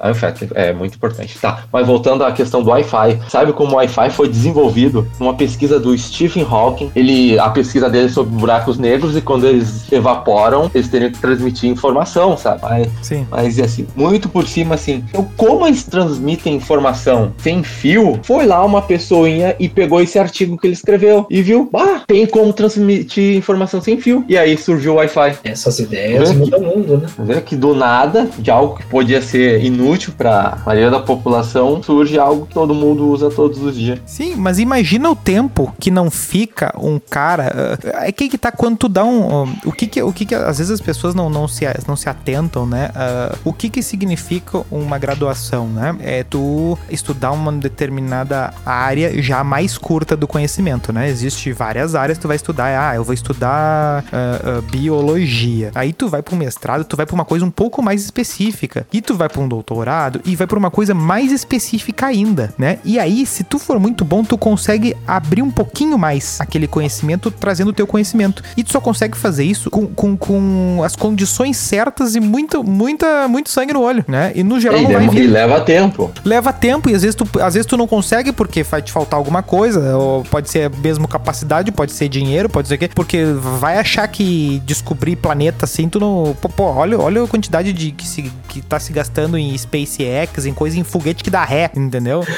[0.00, 1.38] Ah, o fact é muito importante.
[1.38, 3.20] Tá, mas voltando à questão do Wi-Fi.
[3.28, 6.90] Sabe como o Wi-Fi foi desenvolvido numa pesquisa do Stephen Hawking?
[6.96, 11.20] Ele, a pesquisa dele é sobre buracos negros e quando eles evaporam, eles teriam que
[11.20, 12.60] transmitir informação, sabe?
[12.62, 13.26] Mas Sim.
[13.30, 15.04] Mas assim, muito por cima, assim.
[15.08, 18.18] Então, como eles transmitem informação sem fio?
[18.24, 22.26] Foi lá uma pessoinha e pegou esse artigo que ele escreveu e viu, ah, tem
[22.32, 24.24] como transmitir informação sem fio.
[24.28, 25.36] E aí surgiu o Wi-Fi.
[25.44, 26.38] Essas ideias Uhum.
[26.38, 27.06] mudam o mundo, né?
[27.16, 31.00] Tá vendo que do nada, de algo que podia ser inútil para a maioria da
[31.00, 34.00] população, surge algo que todo mundo usa todos os dias.
[34.06, 37.78] Sim, mas imagina o tempo que não fica um cara.
[37.94, 39.42] ah, É que que tá quando tu dá um.
[39.44, 41.96] um, o que que, o que que às vezes as pessoas não, não, se, não
[41.96, 42.90] se atentam, né?
[42.94, 45.94] Ah, o que que significa uma graduação, né?
[46.00, 51.08] É tu estudar uma determinada área já mais curta do conhecimento, né?
[51.08, 52.90] Existe várias áreas tu vai estudar.
[52.90, 55.70] Ah, eu vou estudar ah, ah, biologia.
[55.74, 58.86] Aí tu vai para um mestrado, tu vai para uma coisa um pouco mais específica.
[58.92, 62.78] E tu vai para um doutorado e vai para uma coisa mais específica ainda, né?
[62.84, 67.30] E aí, se tu for muito bom, tu consegue abrir um pouquinho mais aquele conhecimento,
[67.30, 68.42] trazendo o teu conhecimento.
[68.56, 73.26] E tu só consegue fazer isso com, com, com as condições certas e muito, muita,
[73.28, 74.32] muito sangue no olho, né?
[74.34, 75.26] E no geral E, não vai demo- e vir.
[75.26, 76.10] leva tempo.
[76.24, 79.18] Leva tempo e às vezes, tu, às vezes tu não consegue porque vai te faltar
[79.18, 83.24] alguma coisa, ou pode ser mesmo capacidade, pode ser dinheiro, pode ser o quê, porque
[83.24, 86.36] vai achar que descobrir planeta assim, tu não.
[86.40, 90.46] Pô, pô, olha, olha a quantidade de que, se, que tá se gastando em SpaceX,
[90.46, 92.24] em coisa em foguete que dá ré, entendeu?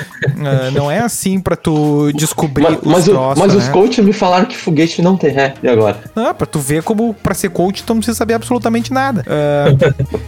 [0.46, 3.58] Ah, não é assim pra tu descobrir Mas, mas, os troços, mas né?
[3.60, 5.54] os coaches me falaram que foguete não tem ré.
[5.62, 6.02] E agora?
[6.14, 9.24] Ah, pra tu ver como pra ser coach tu não precisa saber absolutamente nada.
[9.28, 9.66] Ah,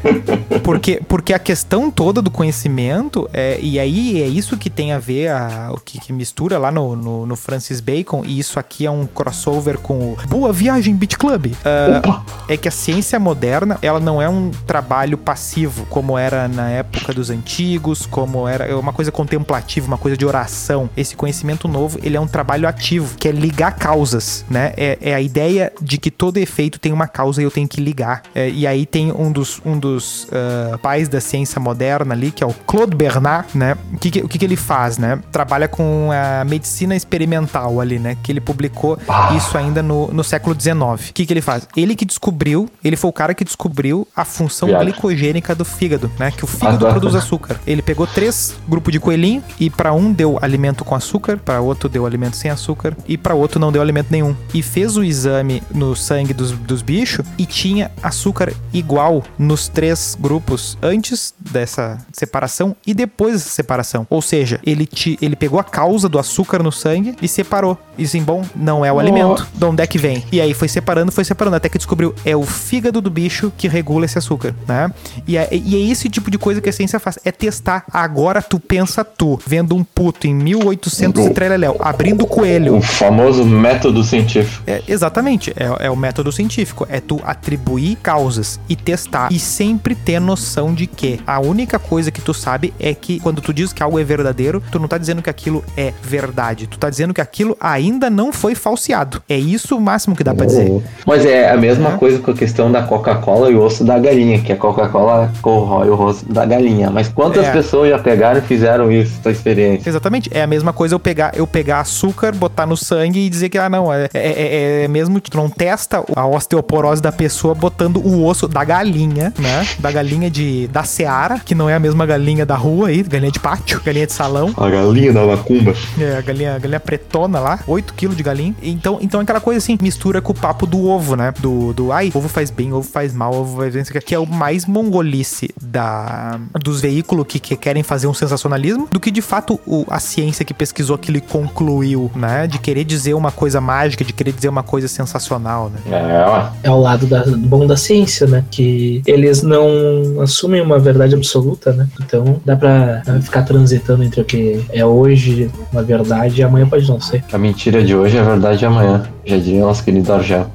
[0.62, 4.98] porque, porque a questão toda do conhecimento, é, e aí é isso que tem a
[4.98, 8.86] ver, a- o que, que mistura lá no, no, no Francis Bacon, e isso aqui
[8.86, 9.06] é um
[9.36, 11.52] crossover com o Boa Viagem Beat Club.
[11.98, 12.24] Opa!
[12.48, 17.12] é que a ciência moderna, ela não é um trabalho passivo, como era na época
[17.12, 20.88] dos antigos, como era é uma coisa contemplativa, uma coisa de oração.
[20.96, 24.72] Esse conhecimento novo, ele é um trabalho ativo, que é ligar causas, né?
[24.76, 27.80] É, é a ideia de que todo efeito tem uma causa e eu tenho que
[27.80, 28.22] ligar.
[28.34, 32.42] É, e aí tem um dos, um dos ah, pais da ciência moderna ali, que
[32.42, 33.76] é o Claude Bernard, né?
[33.92, 35.18] O que, que- o que, que ele faz, né?
[35.32, 38.16] Trabalha com a medicina experimental ali, né?
[38.22, 39.25] Que ele publicou Ah.
[39.34, 40.76] Isso ainda no, no século XIX.
[41.10, 41.66] O que, que ele faz?
[41.76, 44.88] Ele que descobriu, ele foi o cara que descobriu a função Viagem.
[44.92, 46.30] glicogênica do fígado, né?
[46.30, 46.90] Que o fígado Ah, tá.
[46.90, 47.60] produz açúcar.
[47.66, 51.88] Ele pegou três grupos de coelhinho e para um deu alimento com açúcar, para outro
[51.88, 54.34] deu alimento sem açúcar e para outro não deu alimento nenhum.
[54.52, 60.16] E fez o exame no sangue dos, dos bichos e tinha açúcar igual nos três
[60.20, 64.06] grupos antes dessa separação e depois dessa separação.
[64.10, 67.78] Ou seja, ele, te, ele pegou a causa do açúcar no sangue e separou.
[67.96, 68.98] E assim, bom, não é o Oh.
[69.22, 69.46] Alimento.
[69.52, 70.24] De onde é que vem?
[70.30, 73.68] E aí foi separando, foi separando, até que descobriu é o fígado do bicho que
[73.68, 74.90] regula esse açúcar, né?
[75.26, 77.84] E é, e é esse tipo de coisa que a ciência faz, é testar.
[77.92, 82.76] Agora tu pensa tu, vendo um puto em 1800 e treleléu, abrindo o coelho.
[82.76, 84.62] O famoso método científico.
[84.66, 86.86] É, exatamente, é, é o método científico.
[86.90, 89.32] É tu atribuir causas e testar.
[89.32, 93.40] E sempre ter noção de que a única coisa que tu sabe é que quando
[93.40, 96.66] tu diz que algo é verdadeiro, tu não tá dizendo que aquilo é verdade.
[96.66, 98.95] Tu tá dizendo que aquilo ainda não foi falseado.
[99.28, 100.82] É isso o máximo que dá pra dizer.
[101.06, 101.96] Mas é a mesma É.
[101.96, 105.90] coisa com a questão da Coca-Cola e o osso da galinha, que a Coca-Cola corrói
[105.90, 106.90] o osso da galinha.
[106.90, 107.52] Mas quantas É.
[107.52, 109.88] pessoas já pegaram e fizeram isso, essa experiência?
[109.88, 110.30] Exatamente.
[110.32, 113.58] É a mesma coisa eu pegar, eu pegar açúcar, botar no sangue e dizer que,
[113.58, 117.54] ah, não, é, é, é- é mesmo que tu não testa a osteoporose da pessoa
[117.54, 119.66] botando o osso da galinha, né?
[119.78, 123.30] Da galinha de da Seara, que não é a mesma galinha da rua aí, galinha
[123.32, 124.52] de pátio, galinha de salão.
[124.56, 125.74] A galinha da macumba.
[125.98, 128.54] É, a galinha, a galinha pretona lá, 8 quilos de galinha.
[128.62, 131.32] Então, então é aquela coisa assim, mistura com o papo do ovo, né?
[131.38, 134.14] Do, do ai, ovo faz bem, ovo faz mal, ovo faz bem, isso aqui, que
[134.14, 139.10] é o mais mongolice da, dos veículos que, que querem fazer um sensacionalismo do que
[139.10, 142.46] de fato o- a ciência que pesquisou aquilo e concluiu, né?
[142.46, 145.80] De querer dizer uma coisa mágica, de querer dizer uma coisa sensacional, né?
[145.90, 146.48] É, ó.
[146.62, 148.44] É o lado da- do bom da ciência, né?
[148.50, 151.86] Que eles não assumem uma verdade absoluta, né?
[152.00, 156.88] Então dá pra ficar transitando entre o que é hoje uma verdade e amanhã pode
[156.88, 157.24] não ser.
[157.32, 159.08] A mentira de hoje é a verdade de amanhã.
[159.24, 160.46] Já diria nosso querido Argel.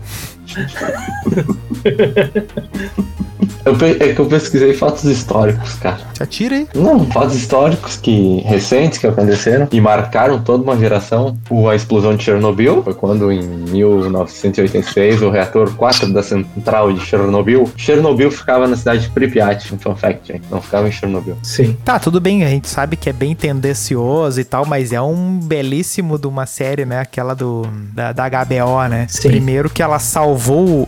[3.64, 6.00] Eu é que eu pesquisei fatos históricos, cara.
[6.16, 6.68] Se atira aí.
[6.74, 11.38] Não, fatos históricos que recentes que aconteceram e marcaram toda uma geração.
[11.50, 17.06] O, a explosão de Chernobyl foi quando em 1986 o reator 4 da central de
[17.06, 17.70] Chernobyl.
[17.78, 20.42] Chernobyl ficava na cidade de Pripyat, um fun fact, hein?
[20.50, 21.38] não ficava em Chernobyl.
[21.44, 21.78] Sim.
[21.86, 25.40] Tá, tudo bem, a gente sabe que é bem tendencioso e tal, mas é um
[25.40, 27.00] belíssimo de uma série, né?
[27.00, 29.06] Aquela do da, da HBO, né?
[29.08, 29.30] Sim.
[29.30, 30.41] Primeiro que ela salvou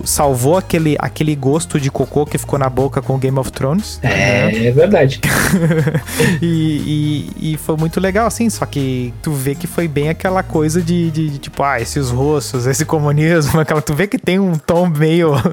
[0.06, 3.99] salvou aquele, aquele gosto de cocô que ficou na boca com Game of Thrones.
[4.01, 4.54] né?
[4.54, 5.20] É, é verdade.
[6.41, 10.43] E, e, e foi muito legal, assim, só que tu vê que foi bem aquela
[10.43, 14.39] coisa de, de, de, tipo, ah, esses russos, esse comunismo, aquela, tu vê que tem
[14.39, 15.34] um tom meio.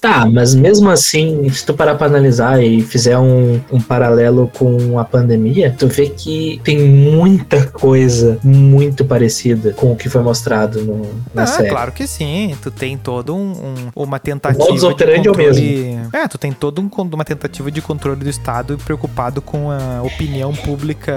[0.00, 4.98] Tá, mas mesmo assim, se tu parar pra analisar e fizer um, um paralelo com
[4.98, 10.80] a pandemia, tu vê que tem muita coisa muito parecida com o que foi mostrado
[10.82, 11.68] no- na ah, série.
[11.68, 12.56] claro que sim.
[12.62, 14.62] Tu tem todo um, um- uma tentativa.
[14.62, 15.98] O modus operandi é o controle...
[16.12, 20.52] É, tu tem todo um, uma tentativa de controle do Estado preocupado com a opinião
[20.54, 21.12] pública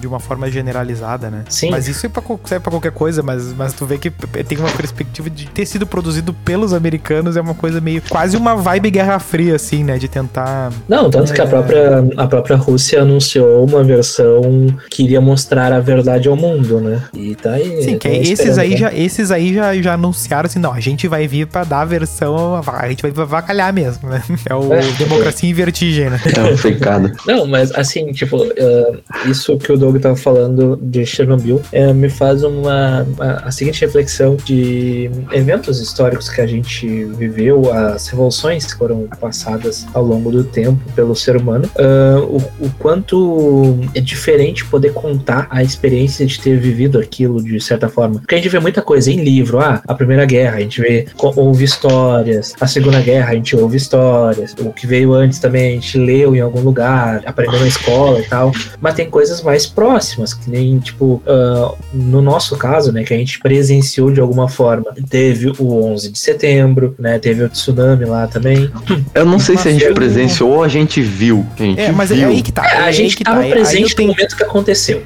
[0.00, 1.44] de uma forma generalizada, né?
[1.48, 1.70] Sim.
[1.70, 4.70] Mas isso é pra, serve pra qualquer coisa, mas, mas tu vê que tem uma
[4.70, 8.02] perspectiva de ter sido produzido pelos americanos, é uma coisa meio.
[8.08, 9.98] quase uma vibe Guerra Fria, assim, né?
[9.98, 10.72] De tentar.
[10.88, 11.46] Não, tanto que a É.
[11.46, 14.42] própria, a própria Rússia anunciou uma versão
[14.90, 17.02] que iria mostrar a verdade ao mundo, né?
[17.14, 17.82] E tá aí.
[17.82, 18.76] Sim, que tão esses esperando, aí, né?
[18.76, 21.84] já, esses aí já, já anunciaram assim, não, a gente vai vir pra dar a
[21.84, 24.22] versão, a gente vai vacalhar mesmo, né?
[24.48, 24.80] É o É.
[24.98, 26.20] Democracia em Vertigem, né?
[26.36, 27.10] É um fricado.
[27.26, 28.92] Não, mas assim, tipo, eh,
[29.26, 33.80] isso que o Doug tava falando de Chernobyl eh, me faz uma, uma- a seguinte
[33.80, 40.30] reflexão de eventos históricos que a gente viveu, as revoluções que foram passadas ao longo
[40.30, 46.26] do tempo pelo ser humano, ah, o, o quanto é diferente poder contar a experiência
[46.26, 48.20] de ter vivido aquilo de certa forma.
[48.20, 51.06] Porque a gente vê muita coisa em livro, ah, a Primeira Guerra, a gente vê,
[51.20, 55.70] ouve histórias, a Segunda Guerra, a gente ouve histórias, o que veio antes também a
[55.80, 60.34] gente leu em algum lugar, aprendeu na escola e tal, mas tem coisas mais próximas,
[60.34, 64.92] que nem, tipo, ah, no nosso caso, né, que a gente presenciou de alguma forma.
[65.08, 68.70] Teve o 11 de setembro, né, teve o tsunami lá também.
[69.14, 71.46] Eu não sei se a gente eu- presenciou ou a gente viu.
[71.58, 72.28] A gente É, mas é viu.
[72.28, 72.66] aí que tá.
[72.66, 73.42] é a aí gente que tava tá.
[73.44, 75.02] Aí- presente no tenho- momento que aconteceu.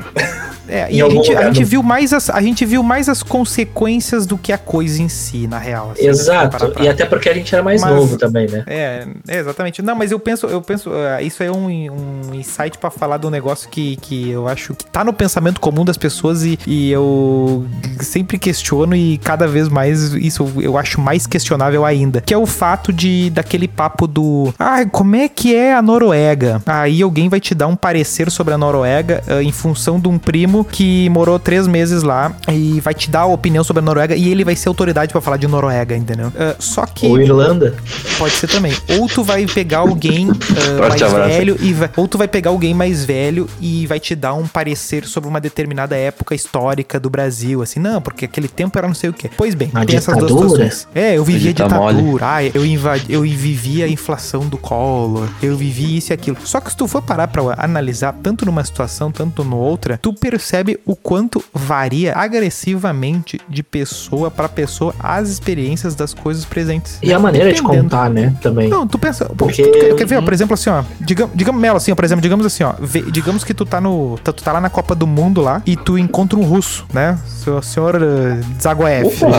[0.68, 4.26] É, e a gente, a gente viu mais as, a gente viu mais as consequências
[4.26, 5.92] do que a coisa em si, na real.
[5.92, 6.70] assim, Exato.
[6.70, 8.64] pra- E até porque a gente era mais Mas- novo também, né?
[8.66, 9.82] É, é, exatamente.
[9.82, 13.26] Não, mas eu penso, eu penso, ah, isso é um, um insight pra falar de
[13.26, 16.90] um negócio que, que eu acho que tá no pensamento comum das pessoas e, e
[16.90, 17.64] eu
[18.00, 22.46] sempre questiono e cada vez mais isso eu acho mais questionável ainda, que é o
[22.46, 26.62] fato de daquele papo do, ah, como é que é a Noruega?
[26.66, 30.18] Aí alguém vai te dar um parecer sobre a Noruega ah, em função de um
[30.18, 34.14] primo que morou três meses lá e vai te dar a opinião sobre a Noruega
[34.14, 36.32] e ele vai ser autoridade pra falar de Noruega, entendeu?
[36.38, 37.74] Ah, só que Ou Irlanda.
[38.18, 38.72] Pode ser também.
[38.98, 42.74] Ou tu vai pegar alguém ah, mais velho e vai, ou tu vai pegar alguém
[42.74, 47.62] mais velho e vai te dar um parecer sobre uma determinada época histórica do Brasil,
[47.62, 49.30] assim, não, porque aquele tempo era não sei o quê.
[49.36, 50.70] Pois bem, A tem essas duas ditadura?
[50.70, 50.88] situações.
[50.94, 55.28] É, eu vivi a Dita ditadura, ah, eu invadi, eu vivi a inflação do Collor,
[55.42, 56.36] eu vivi isso e aquilo.
[56.44, 60.12] Só que se tu for parar pra analisar tanto numa situação, tanto no outra, tu
[60.12, 60.45] percebe
[60.84, 66.98] o quanto varia agressivamente de pessoa pra pessoa as experiências das coisas presentes.
[67.02, 67.84] E a maneira de Dependendo.
[67.84, 68.34] contar, né?
[68.40, 68.68] Também.
[68.68, 69.24] Não, tu pensa.
[69.36, 70.82] Porque- tu quer, quer ver, ó, por exemplo, assim, ó.
[71.00, 72.74] Digamos, digamos, Melo, assim, ó, por exemplo, digamos assim, ó.
[72.80, 74.18] vê- digamos que tu tá no.
[74.22, 77.18] Tu tá lá na Copa do Mundo lá e tu encontra um russo, né?
[77.46, 79.06] O senhor uh, Zagoev.
[79.06, 79.38] Opa.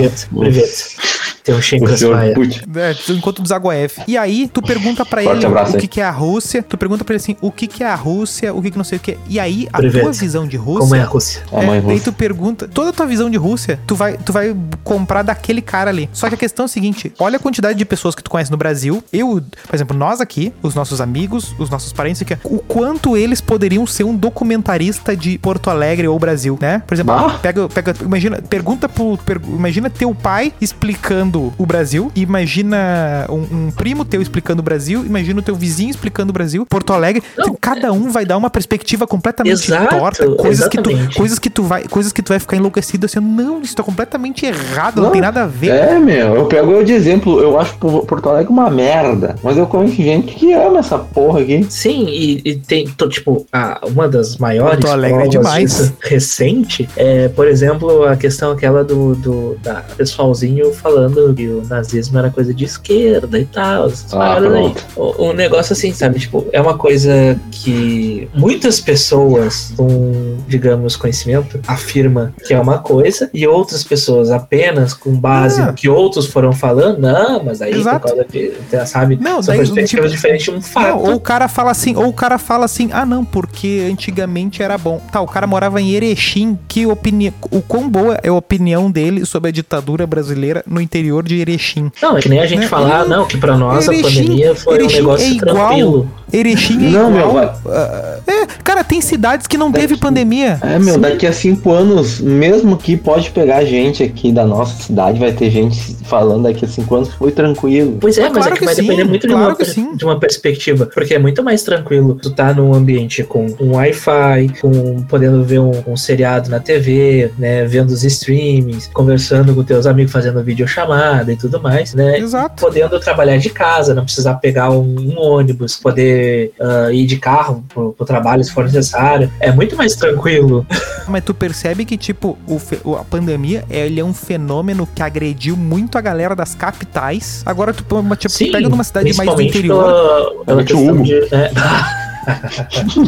[1.48, 2.18] Tem O Shinkas senhor.
[2.34, 2.60] Putin.
[2.76, 3.94] É, tu encontra o Zagoev.
[4.08, 5.82] E aí, tu pergunta pra Forte ele abraço o aí.
[5.82, 6.62] que, que é a Rússia.
[6.62, 8.84] Tu pergunta pra ele assim, o que, que é a Rússia, o que, que não
[8.84, 9.18] sei o que.
[9.30, 10.02] E aí, a Privet.
[10.04, 10.80] tua visão de Rússia.
[10.82, 11.42] Como é a Rússia?
[11.52, 12.04] A mãe É, daí russa.
[12.04, 15.90] tu pergunta, toda a tua visão de Rússia, tu vai, tu vai comprar daquele cara
[15.90, 16.10] ali.
[16.12, 18.52] Só que a questão é a seguinte: olha a quantidade de pessoas que tu conhece
[18.52, 19.02] no Brasil.
[19.14, 23.40] Eu, por exemplo, nós aqui, os nossos amigos, os nossos parentes aqui, o quanto eles
[23.40, 26.84] poderiam ser um documentarista de Porto Alegre ou Brasil, né?
[26.86, 27.40] Por exemplo, Ah.
[27.42, 29.18] pega, pega, imagina, pergunta pro.
[29.26, 34.64] per- imagina teu pai explicando explicando o Brasil, imagina um, um primo teu explicando o
[34.64, 38.38] Brasil, imagina o teu vizinho explicando o Brasil, Porto Alegre, Não, cada um vai dar
[38.38, 42.30] uma perspectiva completamente Exato, torta, coisas que, tu, coisas, que tu vai, coisas que tu
[42.30, 45.70] vai ficar enlouquecido assim, não, isso tá completamente errado, não, Não, tem nada a ver.
[45.70, 49.58] É, meu, eu pego eu de exemplo, eu acho Por- Porto Alegre uma merda, mas
[49.58, 51.66] eu conheço gente que ama essa porra aqui.
[51.70, 55.94] Sim, e, e tem, to- tipo, a, uma das maiores Porto Alegre é demais.
[56.02, 62.18] recente é, por exemplo, a questão aquela do, do da pessoalzinho falando que o nazismo
[62.18, 63.88] era coisa de esquerda e tal.
[63.88, 64.62] essas Ah, paradas aí.
[64.62, 64.86] pronto.
[65.22, 71.60] O, o negócio assim, sabe, tipo, é uma coisa que muitas pessoas com, digamos, conhecimento
[71.68, 75.68] afirma que é uma coisa e outras pessoas apenas com base Ah.
[75.68, 78.00] no que outros foram falando, não, mas aí Exato.
[78.02, 78.54] por causa de,
[78.88, 80.88] sabe, Não, são daí, perspectivas tipo, diferentes de um fato.
[80.90, 84.62] Não, ou o cara fala assim, ou o cara fala assim, ah não, porque antigamente
[84.62, 85.02] era bom.
[85.12, 89.26] Tá, o cara morava em Erechim, que opinião, o quão boa é a opinião dele
[89.26, 91.92] sobre a ditadura brasileira no interior de Erechim.
[92.02, 92.68] Não, é que nem a gente Né?
[92.68, 96.12] falar, não, que pra nós a Erechim- pandemia foi um Erechim negócio é igual- tranquilo.
[96.34, 97.62] Erechim é Não, meu, igual.
[97.68, 100.60] ah, é, cara, tem cidades que não Daqui- teve pandemia.
[100.62, 105.20] É, meu, daqui a cinco anos, mesmo que pode pegar gente aqui da nossa cidade,
[105.20, 107.98] vai ter gente falando daqui a cinco anos foi tranquilo.
[108.02, 109.68] Pois é, mas Claro é que, que vai sim, depender muito de, claro uma, per-
[109.70, 109.96] sim.
[109.96, 110.86] de uma perspectiva.
[110.94, 115.60] Porque é muito mais tranquilo tu tá num ambiente com um Wi-Fi, com podendo ver
[115.60, 117.64] um, um seriado na TV, né?
[117.66, 120.97] Vendo os streamings, conversando com teus amigos, fazendo videochamada
[121.32, 122.20] e tudo mais, né?
[122.20, 122.62] Exato.
[122.62, 127.64] Podendo trabalhar de casa, não precisar pegar um, um ônibus, poder ah, ir de carro
[127.74, 129.32] pro, pro trabalho se for necessário.
[129.40, 130.66] É muito mais tranquilo.
[131.08, 135.98] Mas tu percebe que, tipo, o a pandemia ele é um fenômeno que agrediu muito
[135.98, 137.44] a galera das capitais.
[137.46, 140.44] Agora tu, tipo, tu pega numa cidade mais do interior.
[140.46, 141.30] Pela, pela de.
[141.32, 141.52] né?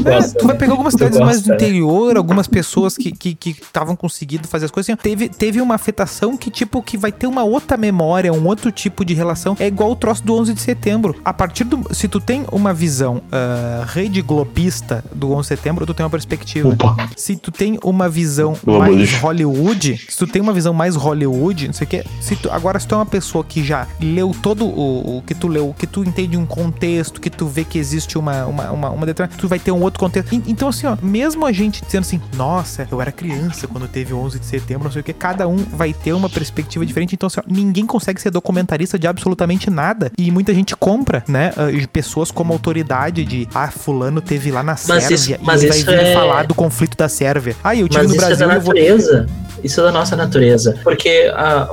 [0.04, 0.60] Gosta, tu vai né?
[0.60, 1.56] pegar algumas cidades mais do gosta, né?
[1.56, 4.90] interior, algumas pessoas que estavam que, estavam conseguindo fazer as coisas.
[4.90, 8.72] Assim, teve, teve uma afetação que, tipo, que vai ter uma outra memória, um outro
[8.72, 9.56] tipo de relação.
[9.60, 11.16] É igual o troço do 11 de setembro.
[11.24, 11.94] A partir do.
[11.94, 16.10] Se tu tem uma visão ah, rede globista do 11 de setembro, tu tem uma
[16.10, 16.70] perspectiva.
[16.70, 17.10] Opa.
[17.16, 19.12] Se tu tem uma visão Globalista.
[19.12, 22.50] mais Hollywood, se tu tem uma visão mais Hollywood, não sei o que, se tu,
[22.52, 25.76] agora se tu é uma pessoa que já leu todo o, o que tu leu,
[25.78, 29.39] que tu entende um contexto, que tu vê que existe uma, uma, uma, uma determinada,
[29.41, 30.34] tu vai ter um outro contexto.
[30.34, 34.14] En- Então, assim, ó, mesmo a gente dizendo assim, nossa, eu era criança quando teve
[34.14, 37.14] 11 de setembro, não sei o que, cada um vai ter uma perspectiva diferente.
[37.16, 40.12] Então, assim, ó, ninguém consegue ser documentarista de absolutamente nada.
[40.18, 41.51] E muita gente compra, né?
[41.57, 45.38] ah, de pessoas como autoridade de, ah, fulano teve lá na Mas Sérvia isso- e
[45.41, 47.55] mas ele vai isso vir é- falar do conflito da Sérvia.
[47.64, 48.74] Ah, eu tive Mas no isso Brasil, é da eu vou...
[48.74, 49.28] natureza.
[49.64, 50.78] Isso é da nossa natureza.
[50.84, 51.68] Porque a.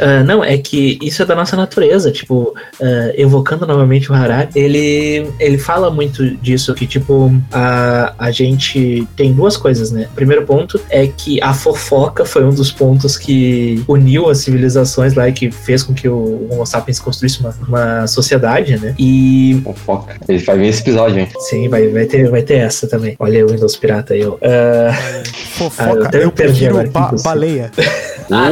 [0.00, 2.10] Ah, não, é que isso é da nossa natureza.
[2.10, 8.30] Tipo, ah, evocando novamente o Harari, ele, ele fala muito disso, que, tipo, a, a
[8.30, 10.08] gente tem duas coisas, né?
[10.12, 15.14] O primeiro ponto é que a fofoca foi um dos pontos que uniu as civilizações
[15.14, 18.94] lá e que fez com que o Homo sapiens construísse uma, uma sociedade, né?
[18.98, 20.16] E Fofoca.
[20.28, 21.28] Ele vai ver esse episódio, hein?
[21.40, 23.16] sim, vai, vai, ter, vai ter essa também.
[23.18, 24.36] Olha o Windows Pirata aí, ó.
[24.42, 25.24] Ah, Ah, eu
[25.70, 27.70] Fofoca, até eu, me perdi prefiro agora, ba- baleia.
[28.30, 28.50] Ah,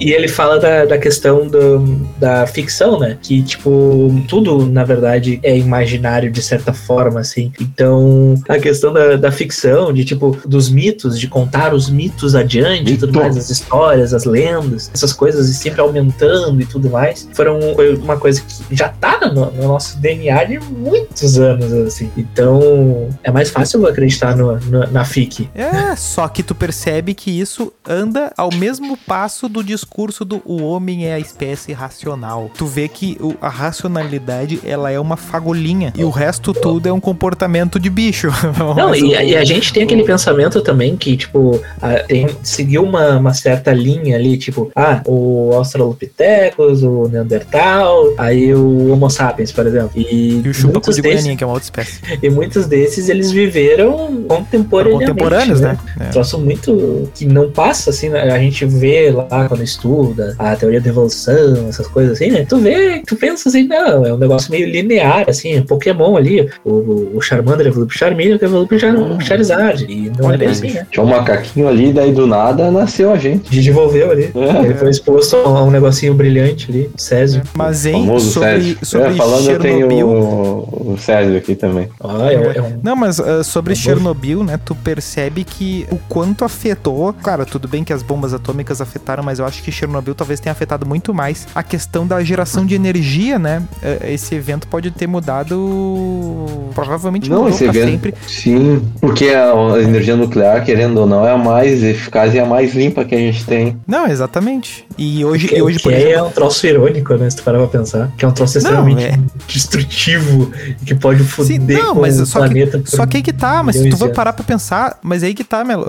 [0.00, 1.80] E ele fala da, da questão do,
[2.18, 3.18] da ficção, né?
[3.20, 7.52] Que, tipo, tudo, na verdade, é imaginário de certa forma, assim.
[7.60, 12.92] Então, a questão da, da ficção, de, tipo, dos mitos, de contar os mitos adiante
[12.92, 13.20] e tudo Mito.
[13.22, 17.94] mais, as histórias, as lendas, essas coisas, e sempre aumentando e tudo mais, foram foi
[17.96, 22.10] uma coisa que já tá no, no nosso DNA de muitos anos, assim.
[22.16, 25.48] Então, é mais fácil acreditar no, no- na FIC.
[25.54, 30.62] É, só que tu percebe que isso anda ao mesmo passo do discurso do o
[30.62, 32.50] homem é a espécie racional.
[32.56, 36.92] Tu vê que o- a racionalidade, ela é uma fagulhinha e o resto tudo é
[36.92, 38.28] um comportamento de bicho.
[38.76, 42.82] Não, e, o- e a gente tem aquele pensamento também que, tipo, a- tem, seguiu
[42.84, 49.52] uma, uma certa linha ali, tipo, ah, o Australopithecus, o Neandertal, aí o Homo sapiens,
[49.52, 49.90] por exemplo.
[49.94, 52.00] E, E o chupacu de desses, Goianinha, que é uma outra espécie.
[52.22, 55.06] e muitos desses eles viveram contemporaneamente.
[55.10, 55.78] Contemporâneos, né?
[56.00, 56.04] É.
[56.06, 58.22] Troço muito que não passa, assim, né?
[58.32, 62.44] a gente vê lá quando estuda a teoria da evolução, essas coisas assim, né?
[62.48, 66.48] Tu vê, tu pensa assim, não, é um negócio meio linear, assim, é Pokémon ali,
[66.64, 70.48] o, o Charmander evolui pro Charmeleon, que evolui pro Char- Charizard, e não é bem
[70.48, 70.86] assim, né?
[70.90, 73.50] Tinha um macaquinho ali, daí do nada nasceu a gente.
[73.50, 74.30] Desenvolveu ali.
[74.34, 74.64] É.
[74.64, 77.42] Ele foi exposto a um negocinho brilhante ali, Césio.
[77.54, 78.78] Mas, hein, Famoso sobre, Sérgio.
[78.82, 80.08] sobre é, falando, eu tenho Chernobyl...
[80.08, 81.88] o, o Sérgio aqui também.
[82.00, 82.80] Ah, é, é um.
[82.82, 83.72] Não, mas ah, sobre.
[83.74, 88.81] Chernobyl, né, tu percebe que o quanto afetou, claro, tudo bem que as bombas atômicas
[88.82, 92.66] afetaram, mas eu acho que Chernobyl talvez tenha afetado muito mais a questão da geração
[92.66, 93.62] de energia, né?
[93.82, 96.46] É, Esse evento pode ter mudado.
[96.74, 97.90] Provavelmente Não, esse pra evento.
[97.90, 98.14] sempre.
[98.26, 102.74] Sim, porque a, energia nuclear, querendo ou não, é a mais eficaz e a mais
[102.74, 103.76] limpa que a gente tem.
[103.86, 104.86] Não, exatamente.
[104.98, 106.26] E hoje, Que, e hoje que por é exemplo.
[106.26, 107.30] um troço irônico, né?
[107.30, 108.10] Se tu parar pra pensar.
[108.16, 109.18] Que é um troço extremamente é.
[109.46, 112.78] destrutivo e que pode foder Sim, não, com mas o só que, planeta.
[112.78, 115.34] por só que aí que tá, mas se tu for parar pra pensar, mas aí
[115.34, 115.86] que tá, Melo,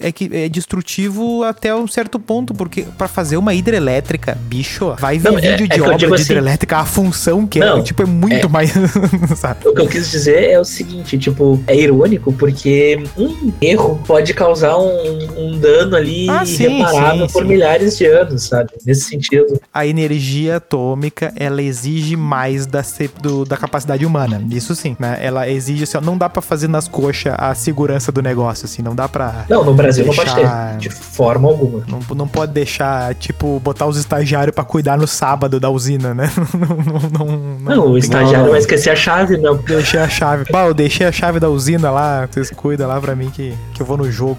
[0.00, 5.18] é que é destrutivo até um certo ponto, porque pra fazer uma hidrelétrica, bicho, vai
[5.18, 7.64] ver Não, é- vídeo é de eu obra de assim- hidrelétrica, a função que é,
[7.66, 8.72] Não, tipo, é muito é- mais,
[9.36, 9.66] sabe?
[9.68, 14.32] O que eu quis dizer é o seguinte, tipo, é irônico porque um erro pode
[14.34, 17.48] causar um, um dano ali Ah, irreparável por sim.
[17.48, 18.70] milhares de anos, sabe?
[18.84, 19.60] Nesse sentido.
[19.72, 22.82] A energia atômica, ela exige mais da,
[23.20, 25.18] do- da capacidade humana, isso sim, né?
[25.20, 28.82] Ela exige, assim, ó, não dá pra fazer nas coxas a segurança do negócio, assim,
[28.82, 29.44] não dá pra...
[29.48, 31.84] Não, no Brasil não Deixar- pode ter, de forma alguma.
[31.88, 36.30] Não, não pode deixar, tipo, botar os estagiários pra cuidar no sábado da usina, né?
[36.56, 39.56] Não, não, não, Não, o estagiário vai esquecer a chave, não.
[39.56, 40.44] Deixei a chave.
[40.50, 42.26] Pá, eu deixei a chave da usina lá.
[42.26, 44.38] Vocês cuidam lá pra mim que, que eu vou no jogo.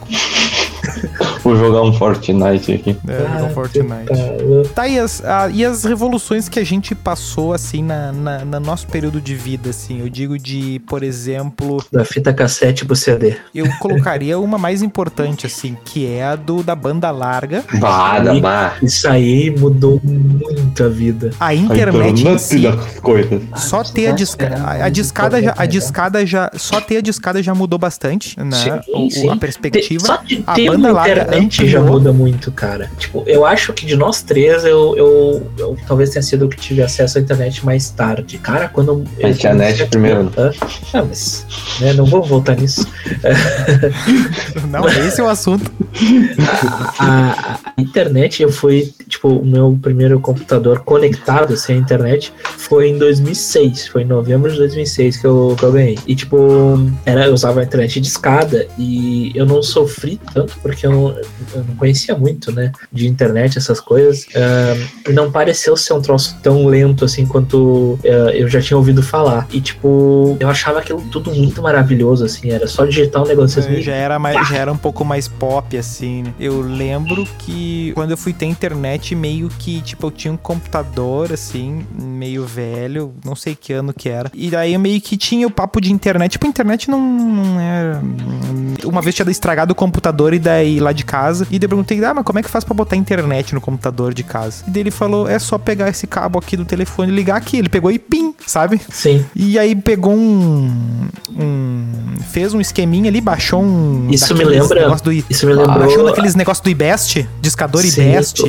[1.44, 2.98] Vou jogar um Fortnite aqui.
[3.08, 4.70] É, jogar um Fortnite.
[4.76, 8.60] tá e as, a- e as revoluções que a gente passou, assim, na, na, na
[8.60, 10.00] nosso período de vida, assim?
[10.02, 13.36] Eu digo de, por exemplo, Da fita cassete pro CD.
[13.54, 17.64] eu colocaria uma mais importante, assim, que é a do da banda larga.
[17.80, 18.76] Bada, bah.
[18.82, 21.32] Isso aí mudou muito a vida.
[21.40, 23.42] A A internet em si, das coisas.
[23.56, 27.42] Só ter a discada, a, a discada já, a discada já, só ter a discada
[27.42, 28.82] já mudou bastante, né?
[28.84, 29.30] Sim, O- sim.
[29.30, 30.06] a perspectiva.
[30.06, 32.00] Só de a ter banda uma larga internet já ampliou.
[32.00, 32.92] muda muito, cara.
[32.98, 36.58] Tipo, eu acho que de nós três, eu, eu, eu talvez tenha sido o que
[36.58, 38.38] tive acesso à internet mais tarde.
[38.38, 39.04] Cara, quando.
[39.24, 40.32] A tinha net primeiro.
[40.94, 41.46] Ah, mas.
[41.80, 42.88] Né, não vou voltar nisso.
[44.70, 45.72] Não, esse é o assunto.
[47.00, 48.94] A, a internet, eu fui.
[49.08, 53.88] Tipo, o meu primeiro computador conectado assim, à internet foi em 2006.
[53.88, 55.98] Foi em novembro de 2006 que eu, que eu ganhei.
[56.06, 56.38] E, tipo,
[57.06, 61.10] era, eu usava a internet de escada e eu não sofri tanto porque eu não,
[61.10, 62.72] eu não conhecia muito, né?
[62.92, 64.26] De internet, essas coisas.
[65.08, 69.02] E não pareceu ser um troço tão lento assim quanto ah, eu já tinha ouvido
[69.02, 69.48] falar.
[69.52, 72.50] E, tipo, eu achava aquilo tudo muito maravilhoso, assim.
[72.52, 73.82] Era só digitar um negócio assim.
[73.82, 76.24] Já era, mais, já era um pouco mais pop, assim.
[76.24, 76.34] né?
[76.40, 81.32] Eu lembro que quando eu fui ter internet, meio que, tipo, eu tinha um computador,
[81.34, 84.32] assim, meio velho, não sei que ano que era.
[84.34, 86.32] E daí eu meio que tinha o papo de internet.
[86.34, 88.02] Tipo, a internet não, não era.
[88.84, 91.46] Uma vez tinha estragado o computador e daí lá de casa.
[91.50, 94.14] E daí eu perguntei, ah, mas como é que faz pra botar internet no computador
[94.14, 94.64] de casa?
[94.68, 97.58] E daí ele falou, é só pegar esse cabo aqui do telefone e ligar aqui.
[97.58, 98.80] Ele pegou e pim, sabe?
[98.90, 99.26] Sim.
[99.36, 101.08] E aí pegou um,
[101.38, 101.88] um-
[102.32, 104.08] fez um esqueminha ali, baixou um.
[104.12, 105.88] Isso me lembra- Do, Isso me lembrou.
[105.88, 108.42] baixou daqueles negócios do IBEST, discador Sim, IBEST.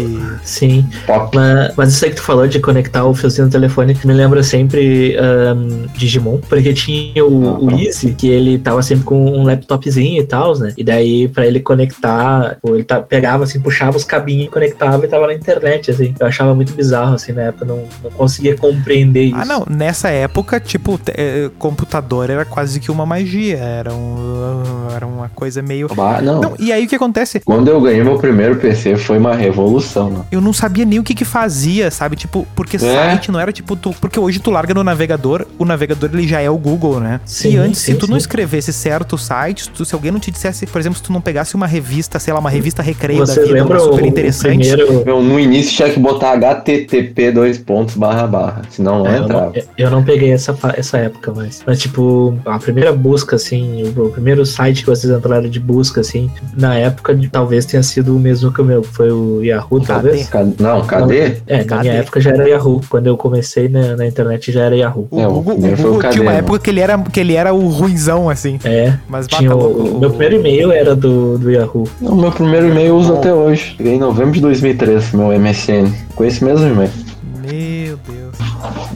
[0.44, 1.34] Sim, Pop.
[1.36, 4.42] mas, mas isso aí que tu falou de conectar o fiozinho no telefone me lembra
[4.42, 10.20] sempre ahn, Digimon, porque tinha o, o Easy, que ele tava sempre com um laptopzinho
[10.22, 10.72] e tal, né?
[10.76, 15.04] E daí, pra ele conectar, pô, ele tá- pegava assim, puxava os cabinhos e conectava
[15.04, 16.14] e tava na internet, assim.
[16.18, 19.36] Eu achava muito bizarro, assim, na época, não, não conseguia compreender isso.
[19.36, 19.66] Ah, não.
[19.68, 23.56] Nessa época, tipo, eh, computador era quase que uma magia.
[23.58, 25.88] Era, um, era uma coisa meio.
[25.94, 26.40] Bah, não.
[26.40, 27.40] Não, e aí o que acontece?
[27.40, 30.20] Quando eu ganhei meu primeiro PC foi uma revolução, né?
[30.30, 32.16] Eu não sabia nem o que que fazia, sabe?
[32.16, 32.78] Tipo, porque É.
[32.78, 36.40] site não era tipo tu, porque hoje tu larga no navegador, o navegador ele já
[36.40, 37.20] é o Google, né?
[37.24, 38.18] Sim, e antes sim, se tu não sim.
[38.20, 41.54] escrevesse certo site, tu- se alguém não te dissesse, por exemplo, se tu não pegasse
[41.54, 44.08] uma revista, sei lá, uma revista recreio da Vocês vida, uma lembram super o, o
[44.08, 44.68] interessante.
[44.68, 45.04] primeiro...
[45.04, 49.22] Meu, no início tinha que botar http dois pontos barra barra, senão não É, eu,
[49.24, 49.46] entrava.
[49.54, 51.62] não, eu não peguei essa, essa época mais.
[51.66, 56.00] Mas, tipo, a primeira busca, assim, o, o primeiro site que vocês entraram de busca,
[56.00, 58.82] assim, na época de- talvez tenha sido o mesmo que o meu.
[58.82, 60.28] Foi o Yahoo, talvez?
[60.28, 61.36] Ca- Não, cadê?
[61.46, 61.88] É, na Cadê?
[61.88, 62.80] minha época já era Yahoo.
[62.88, 65.06] Quando eu comecei na, na internet já era Yahoo.
[65.10, 67.34] O É, o Google, o Google tinha uma Cadê, época que ele era que ele
[67.34, 68.58] era o ruinzão assim.
[68.64, 71.88] É, Mas tinha o, o meu primeiro e-mail era do, do Yahoo.
[72.00, 73.74] O meu primeiro e-mail eu uso até hoje.
[73.76, 75.92] Peguei em novembro de 2013, meu MSN.
[76.14, 76.90] Com esse mesmo e-mail.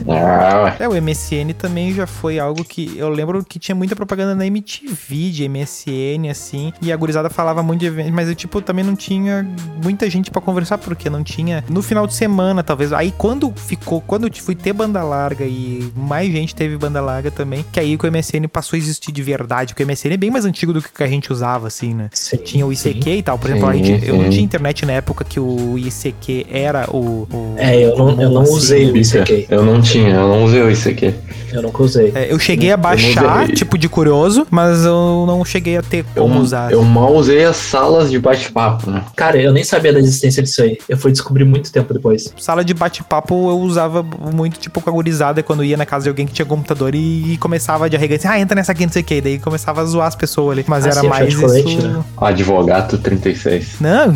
[0.07, 0.75] Ah.
[0.79, 4.45] É, o MSN também já foi algo que eu lembro que tinha muita propaganda na
[4.45, 8.83] MTV de MSN, assim, e a gurizada falava muito de evento, mas eu, tipo, também
[8.83, 9.47] não tinha
[9.83, 12.91] muita gente pra conversar, porque não tinha no final de semana, talvez.
[12.93, 17.29] Aí quando ficou, quando eu fui ter banda larga e mais gente teve banda larga
[17.31, 20.17] também, que aí que o MSN passou a existir de verdade, porque o MSN é
[20.17, 22.09] bem mais antigo do que o que a gente usava, assim, né?
[22.13, 23.17] Sim, Tinha o ICQ sim.
[23.17, 23.37] e tal.
[23.37, 26.89] Por exemplo, a Sim, gente, eu não tinha internet na época que o ICQ era
[26.89, 27.27] o.
[27.31, 29.47] o- É, eu não, eu não assim, usei o ICQ.
[29.49, 31.13] Eu não Eu tinha, eu não usei isso aqui.
[31.51, 32.11] Eu nunca usei.
[32.15, 36.23] É, eu cheguei a baixar, tipo, de curioso, mas eu não cheguei a ter Eu,
[36.23, 36.71] como usar.
[36.71, 39.03] eu mal usei as salas de bate-papo, né?
[39.15, 40.79] Cara, eu nem sabia da existência disso aí.
[40.89, 42.33] Eu fui descobrir muito tempo depois.
[42.39, 44.01] Sala de bate-papo eu usava
[44.33, 47.33] muito, tipo, com a gurizada quando ia na casa de alguém que tinha computador e,
[47.33, 49.21] e começava de arregar assim, ah, entra nessa aqui, não sei o que.
[49.21, 50.65] Daí começava a zoar as pessoas ali.
[50.67, 51.87] Mas Ah, era sim, o mais chat isso.
[51.87, 52.03] né?
[52.17, 53.75] Advogato 36.
[53.79, 54.11] Não,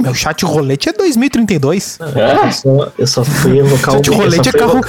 [0.00, 1.98] meu chat rolete é 2032.
[2.00, 4.78] Eu, só, eu só fui evocar um Chat rolete é carro.
[4.78, 4.86] evo-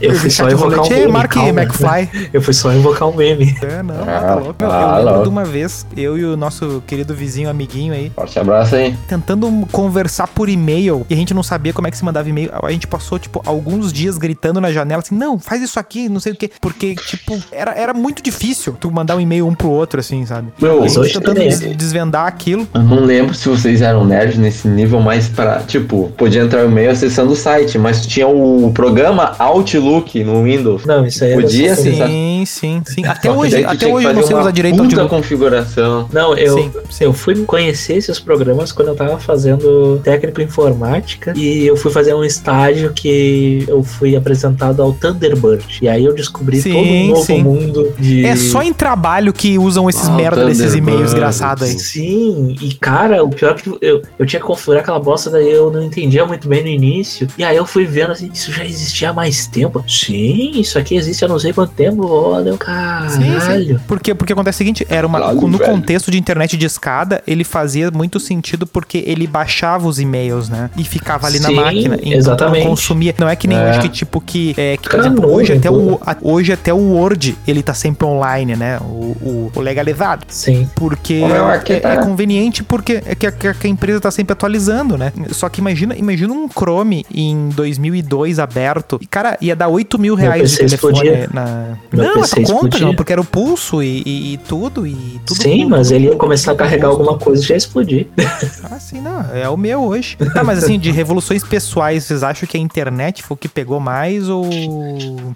[0.00, 1.62] Eu fui só evocar rolete um meme, Mark calma.
[1.62, 2.28] McFly.
[2.32, 3.56] Eu fui só invocar um meme.
[3.62, 4.56] É, não, Ah, tá louco.
[4.62, 8.10] Eu, ah, eu lembro de uma vez, eu e o nosso querido vizinho, amiguinho aí,
[8.14, 8.94] Forte abraço aí.
[9.08, 12.50] tentando conversar por e-mail e a gente não sabia como é que se mandava e-mail.
[12.62, 16.20] A gente passou, tipo, alguns dias gritando na janela assim: não, faz isso aqui, não
[16.20, 16.50] sei o quê.
[16.60, 20.48] Porque, tipo, era, era muito difícil tu mandar um e-mail um pro outro, assim, sabe?
[20.60, 21.50] Meu, E a gente hoje tentando também é.
[21.50, 22.66] des- desvendar aquilo.
[22.74, 26.70] Eu não lembro se vocês eram nerds nesse nível, mas pra, tipo, podia entrar no
[26.70, 29.34] e-mail acessando o site, mas tinha o programa
[29.76, 30.84] Outlook no Windows.
[30.86, 31.94] Não, isso aí era Podia só- sim.
[31.96, 33.04] Sim, sim, sim.
[33.06, 35.08] Até Só hoje, até hoje eu não sei usar direito Outlook.
[35.10, 36.08] configuração.
[36.12, 37.04] Não, eu, Sim, sim.
[37.04, 42.14] eu fui conhecer esses programas quando eu tava fazendo técnico informática e eu fui fazer
[42.14, 45.64] um estágio que eu fui apresentado ao Thunderbird.
[45.82, 47.42] E aí eu descobri Sim, todo um novo sim.
[47.42, 48.24] mundo de.
[48.24, 51.78] É só em trabalho que usam esses Ah, merda desses e-mails desgraçados aí.
[51.78, 55.50] Sim, e cara, o pior é que eu, eu tinha que configurar aquela bosta, daí
[55.50, 57.26] eu não entendia muito bem no início.
[57.38, 59.84] E aí eu fui vendo assim, isso já existia há mais tempo.
[59.88, 62.06] Sim, isso aqui existe há não sei quanto tempo.
[62.06, 63.78] Olha, Sim, caralho.
[63.78, 63.84] sim.
[63.86, 65.70] Porque, porque acontece o seguinte, era uma, no velho.
[65.70, 70.70] contexto de internet de escada, ele fazia muito sentido porque ele baixava os e-mails, né?
[70.76, 71.96] E ficava ali na Sim, máquina.
[72.00, 72.62] Então exatamente.
[72.64, 73.14] não consumia.
[73.18, 73.70] Não é que nem É.
[73.70, 76.00] hoje que, tipo, que, é, que por Cara, exemplo, hoje até, o, não.
[76.04, 78.78] a- hoje até o Word, ele tá sempre online, né?
[78.80, 80.24] O, o, o legalizado.
[80.28, 80.68] Sim.
[80.74, 81.22] Porque
[81.68, 84.96] é, tá- é conveniente porque é que, a, que que a empresa tá sempre atualizando,
[84.98, 85.12] né?
[85.30, 88.98] Só que imagina, imagina um Chrome em 2002 aberto.
[89.00, 91.30] E, cara, ia dar 8 mil reais de telefone explodia.
[91.32, 91.76] na.
[91.92, 92.80] Meu não, tu conta, explodia.
[92.86, 94.86] não, porque era o pulso e, e- e tudo.
[94.86, 97.02] E tudo Sim, tudo, mas tudo, ele ia tudo, começar a tudo carregar custo.
[97.02, 98.06] alguma coisa e já explodir.
[98.68, 99.20] Ah, sim, não.
[99.34, 100.16] É o meu hoje.
[100.34, 103.78] Tá, mas assim, de revoluções pessoais, vocês acham que a internet foi o que pegou
[103.80, 104.44] mais ou.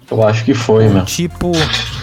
[0.09, 1.05] Eu acho que foi, meu.
[1.05, 1.51] Tipo,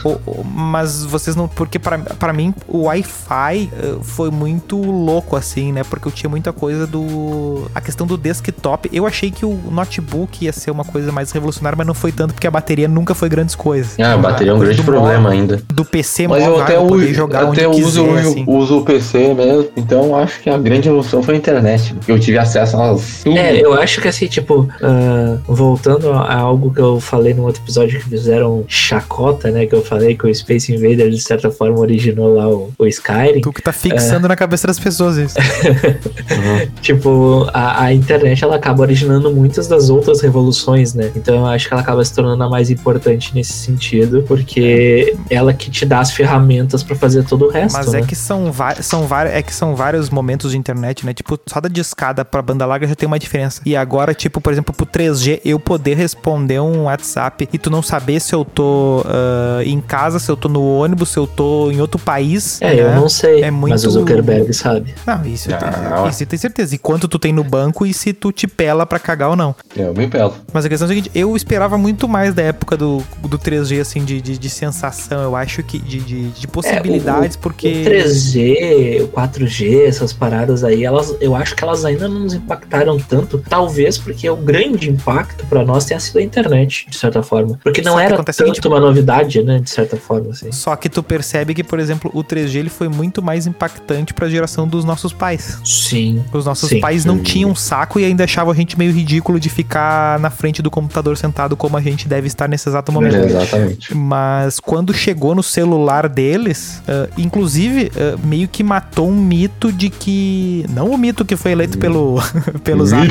[0.04, 1.46] o- o- mas vocês não.
[1.48, 5.82] Porque pra, pra mim o Wi-Fi eh, foi muito louco, assim, né?
[5.84, 7.68] Porque eu tinha muita coisa do.
[7.74, 8.88] A questão do desktop.
[8.92, 12.32] Eu achei que o notebook ia ser uma coisa mais revolucionária, mas não foi tanto
[12.34, 13.98] porque a bateria nunca foi grandes coisas.
[13.98, 15.60] Ah, a bateria é um grande problema ainda.
[15.72, 18.44] Do PC Mas eu até, poder uso, jogar até onde uso, quiser, assim.
[18.46, 21.94] uso o PC mesmo, então acho que a grande evolução foi a internet.
[22.06, 23.26] Eu tive acesso às.
[23.26, 27.62] É, eu acho que assim, tipo, ah, voltando a algo que eu falei no outro
[27.62, 29.66] episódio que fizeram chacota, né?
[29.66, 33.40] Que eu falei que o Space Invaders, de certa forma, originou lá o, o Skyrim.
[33.40, 34.28] Tu que tá fixando É.
[34.28, 35.34] na cabeça das pessoas isso.
[36.80, 41.10] Tipo, a, a internet ela acaba originando muitas das outras revoluções, né?
[41.16, 45.54] Então eu acho que ela acaba se tornando a mais importante nesse sentido, porque ela
[45.54, 47.76] que te dá as ferramentas pra fazer todo o resto.
[47.76, 48.00] Mas né?
[48.00, 51.14] é que são, são, vários, é que são vários momentos de internet, né?
[51.14, 53.62] Tipo, só da discada pra banda larga já tem uma diferença.
[53.64, 57.82] E agora, tipo, por exemplo, pro 3G, eu poder responder um WhatsApp e tu não
[57.82, 61.70] saber se eu tô ah, em casa, se eu tô no ônibus, se eu tô
[61.70, 62.60] em outro país.
[62.60, 62.82] É, né?
[62.82, 64.94] eu não sei, É mas muito- o Zuckerberg sabe.
[65.06, 65.58] Não, isso, eu Não.
[65.60, 66.74] tenho, isso eu tenho certeza.
[66.74, 69.54] E quanto tu tem no banco e se tu te pela pra cagar ou não.
[69.74, 70.34] Eu me pelo.
[70.52, 73.80] Mas a questão é a seguinte, eu esperava muito mais da época do, do 3G,
[73.80, 75.22] assim, de, de, de sensação.
[75.22, 77.68] Eu acho que de, de, de possibilidades, porque.
[77.68, 82.34] O 3G, o 4G, essas paradas aí, elas, eu acho que elas ainda não nos
[82.34, 83.38] impactaram tanto.
[83.48, 87.58] Talvez porque o grande impacto pra nós tenha sido a internet, de certa forma.
[87.62, 89.58] Porque não era o tanto seguinte- uma novidade, né?
[89.60, 90.52] De certa forma, assim.
[90.52, 94.28] Só que tu percebe que, por exemplo, o 3G ele foi muito mais impactante pra
[94.28, 95.58] geração dos nossos pais.
[95.64, 96.24] Sim.
[96.32, 96.80] Os nossos Sim.
[96.80, 100.60] pais não tinham saco e ainda achavam a gente meio ridículo de ficar na frente
[100.60, 103.16] do computador sentado como a gente deve estar nesse exato momento.
[103.16, 103.94] Exatamente.
[103.94, 109.90] Mas quando chegou no celular deles, ah, inclusive ah, meio que matou um mito de
[109.90, 110.64] que.
[110.70, 112.18] Não o mito que foi eleito pelo,
[112.64, 113.10] pelo Zap,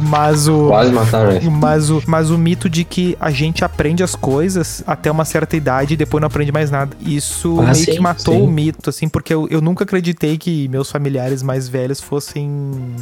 [0.00, 0.68] mas o.
[0.68, 1.40] Quase mataram.
[1.50, 5.56] Mas o, mas o mito de que a gente aprende as coisas até uma certa
[5.56, 6.94] idade e depois não aprende mais nada.
[7.00, 8.42] Isso Ah, meio sim, que matou sim.
[8.42, 12.50] o mito, assim, porque eu, eu nunca acreditei que meus familiares mais velhos fossem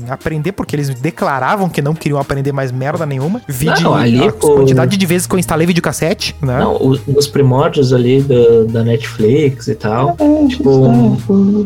[0.08, 3.40] aprender, porque eles declaravam que não queriam aprender mais merda nenhuma.
[3.48, 6.58] Vídeo, Não, ali, a pô- quantidade de vezes que eu instalei videocassete, né?
[6.58, 8.34] Não, o- nos primórdios ali da,
[8.68, 10.16] da Netflix e tal,
[10.48, 10.86] tipo,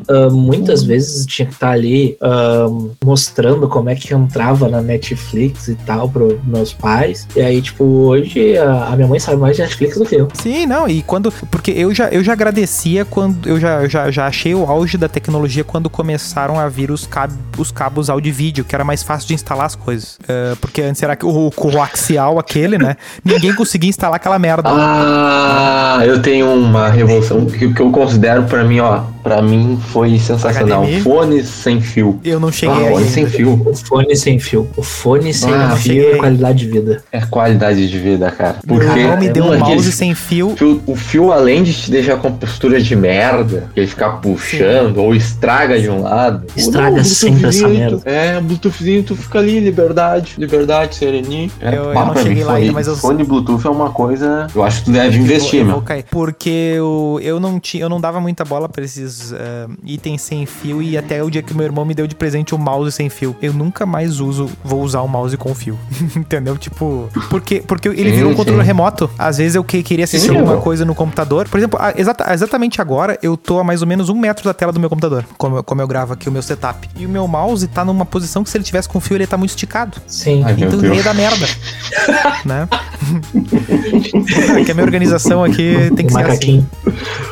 [0.08, 2.66] ah, muitas vezes tinha que estar ali ah,
[3.04, 7.26] mostrando como é que entrava na Netflix e tal para meus pais.
[7.36, 10.28] E aí, tipo, hoje a, a minha mãe sabe mais de Netflix do que eu.
[10.34, 11.32] Sim, não, e quando.
[11.50, 13.48] Porque eu já, eu já agradecia quando.
[13.48, 17.32] Eu já, já, já achei o auge da tecnologia quando começaram a vir os, cab,
[17.56, 20.18] os cabos áudio e vídeo, que era mais fácil de instalar as coisas.
[20.28, 22.96] É, porque antes era o, o coaxial aquele, né?
[23.24, 24.68] Ninguém conseguia instalar aquela merda.
[24.70, 29.02] Ah, eu tenho uma revolução que, que eu considero pra mim, ó.
[29.22, 30.84] Pra mim foi sensacional.
[30.84, 31.00] HDMI?
[31.02, 32.18] Fone sem fio.
[32.24, 32.92] Eu não Ah, cheguei aí.
[32.94, 33.62] fone sem fio.
[33.66, 34.68] O fone sem fio.
[34.76, 37.02] O fone sem Ah, fio é qualidade de vida.
[37.12, 38.56] É qualidade de vida, cara.
[38.66, 40.54] Porque irmão me deu um mouse sem fio.
[40.56, 44.98] fio- o fio, além de te deixar com postura de merda, que ele ficar puxando
[44.98, 46.46] ou estraga de um lado.
[46.56, 48.00] Estraga Não, sempre essa merda.
[48.06, 51.50] É, Bluetoothzinho, tu fica ali, liberdade, liberdade, sereninho.
[51.60, 54.46] É, Eu- eu não cheguei lá ainda, mas eu- Fone Bluetooth é uma coisa.
[54.54, 55.82] Eu acho que tu deve Eu investir, eu meu.
[56.10, 60.44] Porque eu, eu não tinha, eu não dava muita bola pra esses ah, itens sem
[60.46, 63.08] fio e até o dia que meu irmão me deu de presente o mouse sem
[63.08, 63.36] fio.
[63.40, 65.78] Eu nunca mais uso, vou usar o mouse com fio.
[66.16, 66.56] Entendeu?
[66.58, 68.36] Tipo, porque porque ele Sim, virou um sim.
[68.36, 69.10] controle remoto.
[69.18, 70.62] Às vezes eu que- queria assistir Sim, alguma meu.
[70.62, 71.48] coisa no computador.
[71.48, 74.54] Por exemplo, a- exata- exatamente agora eu tô a mais ou menos um metro da
[74.54, 76.88] tela do meu computador, como, eu- como eu gravo aqui o meu setup.
[76.96, 79.36] E o meu mouse tá numa posição que se ele tivesse com fio ele tá
[79.36, 79.98] muito esticado.
[80.06, 80.42] Sim.
[80.44, 81.46] Ai, Então ia dar merda.
[82.44, 82.68] né?
[84.58, 86.66] É que a minha organização aqui tem que ser assim.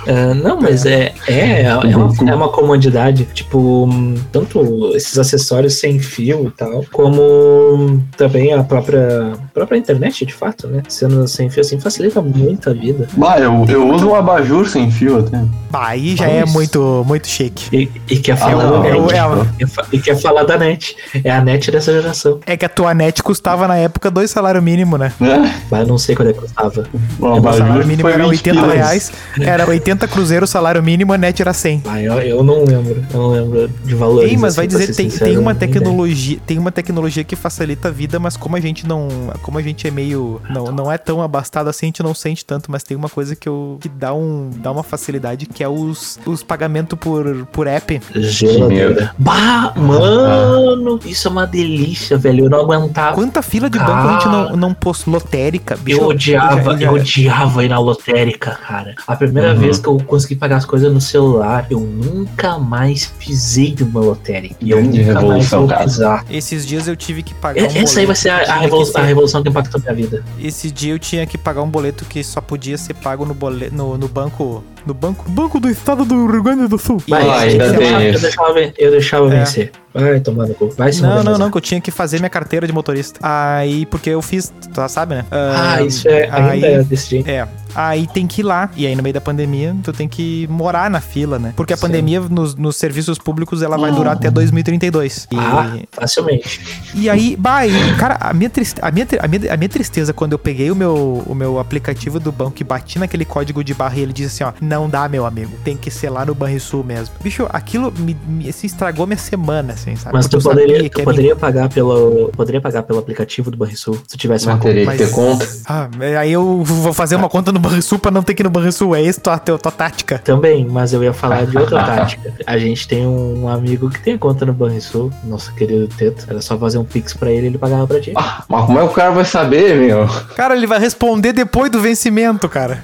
[0.07, 3.27] Ah, não, mas é, é, é, uma, é uma comodidade.
[3.35, 3.89] Tipo,
[4.33, 10.67] tanto esses acessórios sem fio e tal, como também a própria, própria internet, de fato,
[10.69, 10.83] né?
[10.89, 13.09] Sendo sem fio assim, facilita muito a vida.
[13.17, 15.43] Bah, eu, eu uso um abajur sem fio até.
[15.71, 17.69] Bah, aí já é Mas- muito, muito chique.
[17.77, 19.15] E, e quer Ah, falar não, da é net.
[19.15, 19.47] é a-
[19.93, 20.97] E quer falar da net.
[21.25, 22.41] É a net dessa geração.
[22.47, 25.13] É que a tua net custava na época dois salários mínimos, né?
[25.21, 25.55] Né?
[25.71, 26.85] Mas eu não sei quando é que custava.
[27.19, 28.75] O O salário mínimo era 20 80 pilas.
[28.75, 31.83] reais, era 80 cruzeiro o salário mínimo, net era 100.
[31.87, 33.05] Ah, eu, eu não lembro.
[33.13, 34.29] Eu não lembro de valores.
[34.29, 35.73] Tem, mas assim, vai dizer, tem, sincero, tem uma ideia.
[35.73, 39.09] tecnologia, tem uma tecnologia que facilita a vida, mas como a gente não,
[39.43, 42.45] como a gente é meio, não, não é tão abastado assim, a gente não sente
[42.45, 45.69] tanto, mas tem uma coisa que eu que dá um, dá uma facilidade que é
[45.69, 48.01] os, os pagamentos por, por app.
[48.15, 49.15] Geladeira.
[49.19, 52.45] Bah, mano, isso é uma delícia, velho.
[52.47, 53.15] Eu não aguentava.
[53.15, 56.01] Quanta fila de banco a gente não, não pôs lotérica, bicho?
[56.01, 58.95] Eu odiava, já- já- eu odiava ir na lotérica, cara.
[59.07, 59.59] A primeira Uhum.
[59.61, 64.57] vez que eu consegui pagar as coisas no celular, eu nunca mais pisei numa lotérica.
[64.61, 66.25] E eu Grande nunca mais vou pisar.
[66.31, 69.01] Esses dias eu tive que pagar um Essa aí vai ser a, a revolução, ser-
[69.01, 70.25] a revolução que impactou a minha vida.
[70.39, 73.75] Esse dia eu tinha que pagar um boleto que só podia ser pago no, boleto,
[73.75, 74.63] no, no banco.
[74.87, 75.29] No banco.
[75.29, 77.03] Banco do Estado do Rio Grande do Sul.
[77.09, 79.39] Vai, Ah, eu, ainda eu deixava, eu deixava É.
[79.41, 79.73] vencer.
[79.93, 80.69] Vai tomar no cu.
[80.77, 81.33] Vai se Não, modernizar.
[81.39, 83.19] não, não, que eu tinha que fazer minha carteira de motorista.
[83.23, 85.25] Aí, porque eu fiz, tu já sabe, né?
[85.31, 87.27] Ah, isso é, ainda aí, é desse jeito.
[87.31, 88.69] É, aí tem que ir lá.
[88.77, 91.55] E aí, no meio da pandemia, tu tem que morar na fila, né?
[91.57, 91.87] Porque a Sim.
[91.87, 95.29] pandemia nos, nos serviços públicos ela vai durar até 2032.
[95.33, 96.61] E, Ah, facilmente.
[96.95, 100.13] e aí, bah, e, cara, a minha, triste, a, minha, a, minha, a minha tristeza
[100.13, 103.73] quando eu peguei o meu, o meu aplicativo do banco e bati naquele código de
[103.73, 106.35] barra e ele disse assim: ó, não dá, meu amigo, tem que ser lá no
[106.35, 107.15] Banrisul mesmo.
[107.23, 110.15] Bicho, aquilo me, me assim, estragou minha semana, assim, sabe?
[110.15, 112.31] Mas Porque tu poderia, tu poderia pagar pelo.
[112.37, 114.75] Poderia pagar pelo aplicativo do Banrisul se tivesse uma conta.
[114.75, 115.49] que Mas- ter conta.
[115.67, 115.89] Ah,
[116.21, 118.95] aí eu vou fazer uma conta no Banrisul pra não ter que ir no Banrisul.
[118.95, 120.19] É isso tua, tua, tua tática.
[120.19, 122.35] Também, mas eu ia falar de outra tática.
[122.47, 126.25] A gente tem um amigo que tem conta no Banrisul, nosso querido Teto.
[126.29, 128.13] Era só fazer um pix pra ele e ele pagava pra ti.
[128.17, 130.07] Ah, mas como é que o cara vai saber, meu?
[130.37, 132.83] Cara, ele vai responder depois do vencimento, cara.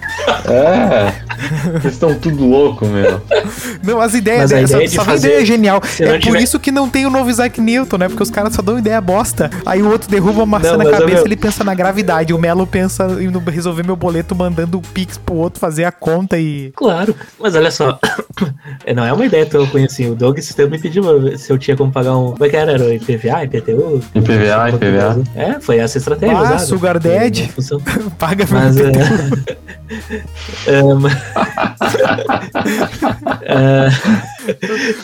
[0.49, 1.13] É.
[1.83, 3.21] Vocês estão tudo louco, meu.
[3.83, 5.83] Não, as ideias, Mas a essa, ideia de essa fazer- ideia é genial.
[5.85, 8.09] se É por tiver- isso que não tem o novo Isaac Newton, né?
[8.09, 9.51] Porque os caras só dão ideia bosta.
[9.67, 12.33] Aí o outro derruba a maçã Não, na cabeça meu- ele pensa na gravidade.
[12.33, 16.39] O Melo pensa em resolver meu boleto mandando o Pix pro outro fazer a conta
[16.39, 16.73] e.
[16.77, 17.99] Claro, mas olha só,
[18.95, 20.11] não é uma ideia tão ruim assim.
[20.11, 21.03] O Doug esse tempo me pediu
[21.37, 22.33] se eu tinha como pagar um.
[22.33, 22.73] Como é que era?
[22.73, 24.01] Era o IPVA, IPTU?
[24.15, 25.23] IPVA, IPVA.
[25.35, 26.39] É, foi essa a estratégia.
[26.39, 26.59] Ah.
[26.59, 26.93] Sugar.
[27.03, 27.85] Não funcionou.
[28.19, 28.93] Paga meu Mas é.
[30.67, 31.13] É, mas-
[33.47, 33.89] え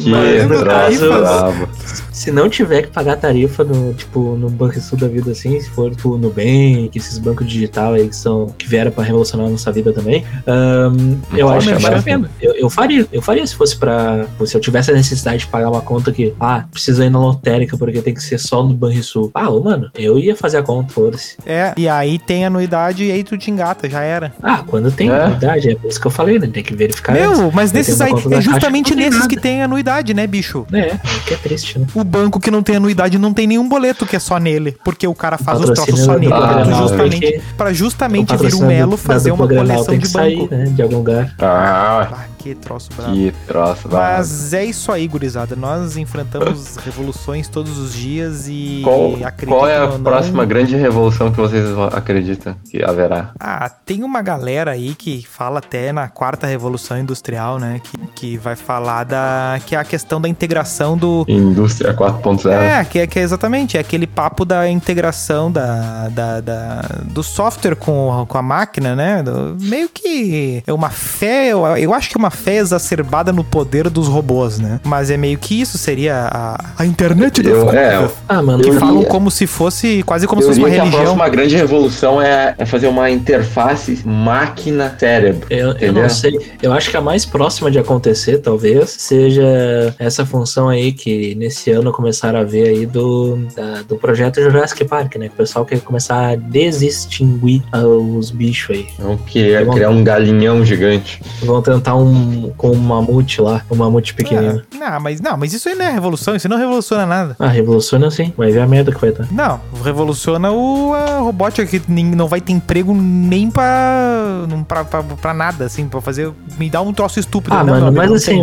[0.00, 1.68] Mas, no troço caso, brabo.
[2.12, 5.90] se não tiver que pagar tarifa no, tipo, no Banrisul da vida assim, se for
[5.90, 9.92] tipo Nubank, esses bancos digital aí que são que vieram pra revolucionar a nossa vida
[9.92, 12.30] também, ahn, eu acho que vale a pena.
[12.40, 14.26] Eu, eu faria, eu faria se fosse pra.
[14.44, 17.76] Se eu tivesse a necessidade de pagar uma conta que, ah, precisa ir na lotérica
[17.76, 19.30] porque tem que ser só no Banrisul.
[19.34, 21.36] Ah, ô, mano, eu ia fazer a conta, foda-se.
[21.46, 24.32] É, e aí tem anuidade e aí tu te engata, já era.
[24.42, 25.22] Ah, quando tem É.
[25.24, 26.48] anuidade, é por isso que eu falei, né?
[26.52, 27.16] Tem que verificar.
[27.16, 27.38] antes.
[27.38, 29.27] Meu, mas Eu nesses aí, é justamente nesses.
[29.28, 30.66] Que tem anuidade, né, bicho?
[30.72, 31.86] É, que é triste, né?
[31.94, 35.06] O banco que não tem anuidade não tem nenhum boleto que é só nele, porque
[35.06, 36.32] o cara faz os troços só nele.
[36.32, 40.06] Ah, pra não, justamente, porque pra justamente vir o Melo fazer uma coleção tem de
[40.06, 40.54] que sair, banco.
[40.54, 40.64] né?
[40.64, 41.34] De algum lugar.
[41.38, 43.12] Ah, Ah, que troço brabo.
[43.12, 44.16] Que troço, vai.
[44.18, 45.54] Mas é isso aí, gurizada.
[45.56, 50.76] Nós enfrentamos revoluções todos os dias e Qual, acredito qual é a não- próxima grande
[50.76, 53.32] revolução que vocês acreditam que haverá?
[53.38, 57.80] Ah, tem uma galera aí que fala até na quarta revolução industrial, né?
[57.82, 59.17] Que, que vai falar da.
[59.66, 61.24] Que é a questão da integração do.
[61.28, 62.50] Indústria 4.0?
[62.52, 67.22] É, que é, que é exatamente, é aquele papo da integração da, da, da- do
[67.22, 69.22] software com, com a máquina, né?
[69.22, 73.44] Do- meio que é uma fé, eu, eu acho que é uma fé exacerbada no
[73.44, 74.80] poder dos robôs, né?
[74.84, 77.80] Mas é meio que isso, seria a, a internet das Eu- coisas.
[77.80, 80.60] é, Ah, mano, que eu falam ia- como se fosse, quase como se Eu fosse
[80.60, 81.02] uma a religião.
[81.02, 85.46] próxima grande revolução é, é fazer uma interface máquina-cérebro.
[85.50, 86.02] Eu, eu Entendeu?
[86.02, 86.38] não sei.
[86.62, 91.70] Eu acho que a mais próxima de acontecer, talvez, seja essa função aí que nesse
[91.70, 95.28] ano começaram a ver aí do, da- do projeto Jurassic Park, né?
[95.28, 98.86] Que o pessoal quer começar a desextinguir ah, os bichos aí.
[98.98, 99.72] Não queria Tá bom.
[99.72, 101.22] criar um galinhão gigante.
[101.42, 104.62] Vão tentar um com um mamute lá, um mamute pequenino.
[104.74, 107.36] É, não, mas não, mas isso aí não é revolução, isso não revoluciona nada.
[107.38, 108.32] Ah, revoluciona sim.
[108.36, 109.26] Vai ver a merda que vai dar.
[109.32, 114.84] Não, revoluciona o a robótica que nem- não vai ter emprego nem pra, não, pra,
[114.84, 116.30] pra, pra nada, assim, pra fazer.
[116.58, 117.54] Me dá um troço estúpido.
[117.54, 118.40] Ah, Não, mano, amigo, mas não assim,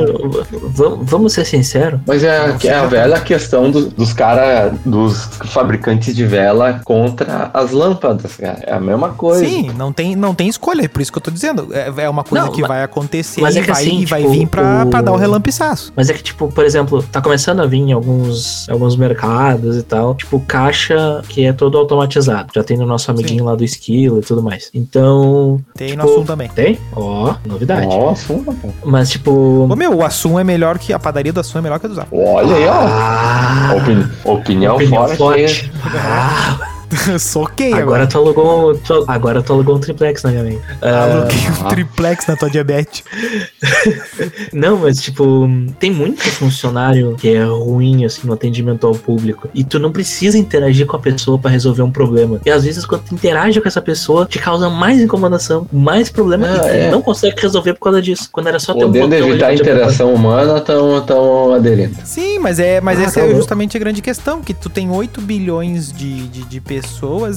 [1.01, 1.99] vamos ser sinceros.
[2.05, 7.71] Mas é, é a velha questão dos, dos caras, dos fabricantes de vela contra as
[7.71, 8.59] lâmpadas, cara.
[8.65, 9.45] É a mesma coisa.
[9.45, 11.67] Sim, não tem, não tem escolha, é por isso que eu tô dizendo.
[11.71, 13.99] É, é uma coisa Não, que mas- vai acontecer mas e, é que vai, assim,
[13.99, 15.91] e vai tipo, vir pra, o- pra dar o relampiçaço.
[15.95, 19.83] Mas é que, tipo, por exemplo, tá começando a vir em alguns, alguns mercados e
[19.83, 22.49] tal, tipo, caixa que é todo automatizado.
[22.53, 24.69] Já tem no nosso amiguinho lá do esquilo e tudo mais.
[24.73, 25.59] Então.
[25.75, 26.49] Tem tipo, no Assum também.
[26.49, 26.79] Tem?
[26.95, 27.85] Ó, novidade.
[27.87, 28.57] Nossa, cara.
[28.83, 29.31] Mas, tipo.
[29.69, 30.93] Ô meu, o Assum é melhor que.
[30.93, 32.07] A padaria do Assum é melhor que a do Zap.
[32.11, 32.73] olha aí, ó.
[32.73, 35.17] Ah, Opini- opinião, opinião forte.
[35.17, 35.71] forte.
[35.97, 36.57] Ah,
[37.19, 38.07] Soquei agora agora.
[38.07, 40.61] tu alugou, um- tu, agora tu alugou um triplex na minha mente.
[40.81, 43.03] Ah, Aluguei um triplex na tua diabetes.
[44.53, 45.47] Não, mas tipo,
[45.79, 50.37] tem muito funcionário que é ruim assim no atendimento ao público e tu não precisa
[50.37, 52.39] interagir com a pessoa pra resolver um problema.
[52.45, 56.47] E às vezes quando tu interage com essa pessoa, te causa mais incomodação, mais problema
[56.47, 56.91] Ah, e tu é.
[56.91, 58.29] não consegue resolver por causa disso.
[58.31, 61.95] Quando era só ter um Podendo evitar a interação humana, estão aderindo.
[62.03, 64.89] Sim, mas é, mas Ah, essa tá é justamente a grande questão, que tu tem
[64.89, 66.84] 8 bilhões de, de, de pessoas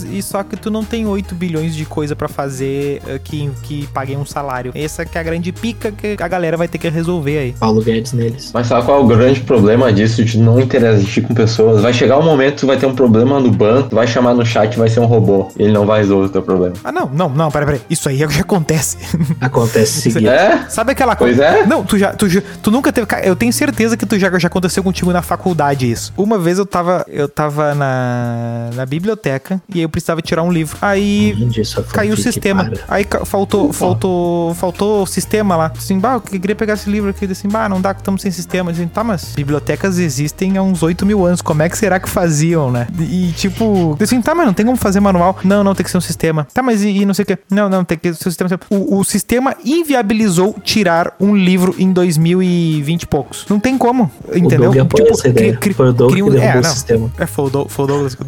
[0.09, 3.87] e só que tu não tem 8 bilhões de coisa pra fazer eh, que, que
[3.89, 4.73] paguem um salário.
[4.75, 7.55] Essa que é a grande pica que a galera vai ter que resolver aí.
[7.59, 8.51] Paulo Guedes neles.
[8.53, 11.83] Mas sabe qual é o grande problema disso, de não interagir com pessoas?
[11.83, 14.35] Vai chegar um momento que tu vai ter um problema no banco, tu vai chamar
[14.35, 15.51] no chat vai ser um robô.
[15.59, 16.75] Ele não vai resolver o teu problema.
[16.85, 17.81] Ah, não, não, não, peraí, peraí.
[17.89, 18.99] Isso aí já acontece.
[19.41, 20.29] Acontece seguido.
[20.31, 20.67] É?
[20.69, 21.59] Sabe aquela Pois coisa?
[21.59, 21.67] é.
[21.67, 22.27] Não, tu já, tu
[22.63, 23.07] tu nunca teve.
[23.25, 26.13] Eu tenho certeza que tu já, já aconteceu contigo na faculdade isso.
[26.17, 29.38] Uma vez eu tava, eu tava na, na biblioteca
[29.69, 30.77] e aí eu precisava tirar um livro.
[30.81, 32.65] Aí isso caiu o sistema.
[32.65, 32.81] para?
[32.89, 35.73] Aí faltou, faltou, faltou o sistema lá.
[35.77, 37.25] Assim, bah, eu queria pegar esse livro aqui.
[37.27, 38.71] Assim, bah, não dá que estamos sem sistema.
[38.71, 41.41] Assim, tá, mas bibliotecas existem há uns 8 mil anos.
[41.43, 42.87] Como é que será que faziam, né?
[42.99, 45.37] E tipo, assim, tá, mas não tem como fazer manual.
[45.45, 46.47] Não, não, tem que ser um sistema.
[46.53, 47.39] Tá, mas e, e não sei o que.
[47.51, 48.51] Não, não, tem que ser um sistema.
[48.71, 53.47] O, o sistema inviabilizou tirar um livro em 2020 e poucos.
[53.49, 54.71] Não tem como, entendeu?
[54.71, 55.53] O Doug apoia essa ideia.
[55.53, 56.71] cri- cri- Foi o Doug cria que um- derrubou é, o não.
[56.71, 57.11] sistema.
[57.19, 58.23] É, foi o, Doug- foi o Douglas, que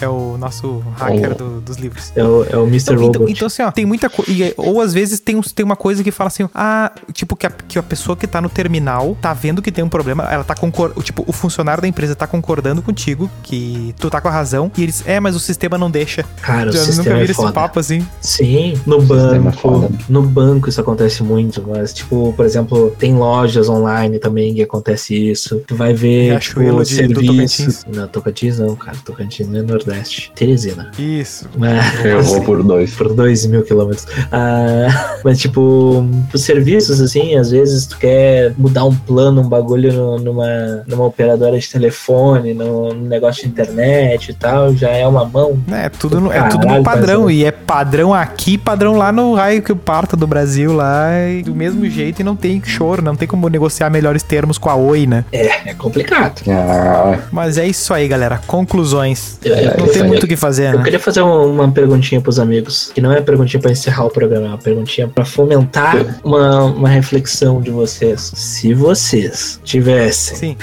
[0.00, 2.12] é o nosso hacker do- dos livros.
[2.14, 2.92] É o, é o Mr.
[2.92, 3.32] Então, então, Robot.
[3.32, 4.32] então, assim, ó, tem muita coisa.
[4.56, 7.50] Ou às vezes tem, uns- tem uma coisa que fala assim, ah, tipo, que a,
[7.50, 10.54] que a pessoa que tá no terminal tá vendo que tem um problema, ela tá
[10.54, 11.02] concordando.
[11.02, 14.70] Tipo, o funcionário da empresa tá concordando contigo que tu tá com a razão.
[14.76, 16.24] E eles, é, mas o sistema não deixa.
[16.42, 17.52] Cara, o Já nunca sistema viram é esse foda.
[17.52, 18.06] papo assim.
[18.20, 19.52] Sim, no é banco.
[19.58, 19.88] foda.
[20.08, 25.14] No banco isso acontece muito, mas, tipo, por exemplo, tem lojas online também que acontece
[25.30, 25.62] isso.
[25.66, 27.84] Tu vai ver Riachuelo tipo, de- do serviços.
[27.92, 28.96] Não, Tocantins não, cara.
[29.04, 30.30] Tocantins não é Nordeste.
[30.36, 30.90] Teresina.
[30.98, 31.48] Isso.
[31.56, 32.94] Mas, Eu vou por dois.
[32.94, 34.06] por dois mil quilômetros.
[34.30, 39.92] Ah, mas, tipo, os serviços, assim, às vezes tu quer mudar um plano, um bagulho
[39.92, 45.06] no- numa, numa operadora de telefone, no, num negócio de internet e tal, já é
[45.06, 45.58] uma mão.
[45.72, 47.30] É, tudo no, é tudo no Caralho, padrão.
[47.30, 51.08] E é padrão aqui, padrão lá no raio que parta do Brasil lá.
[51.30, 54.68] E do mesmo jeito e não tem choro, não tem como negociar melhores termos com
[54.68, 55.24] a Oi, né?
[55.32, 56.42] É, é complicado.
[56.50, 58.38] Ah, Mas é isso aí, galera.
[58.46, 59.38] Conclusões.
[59.42, 60.84] Eu- eu- Não eu- tem muito o que fazer, Eu né?
[60.84, 64.46] queria fazer uma, uma perguntinha pros amigos, que não é perguntinha pra encerrar o programa,
[64.46, 68.32] é uma perguntinha pra fomentar uma, uma reflexão de vocês.
[68.34, 70.56] Se vocês tivessem, Sim.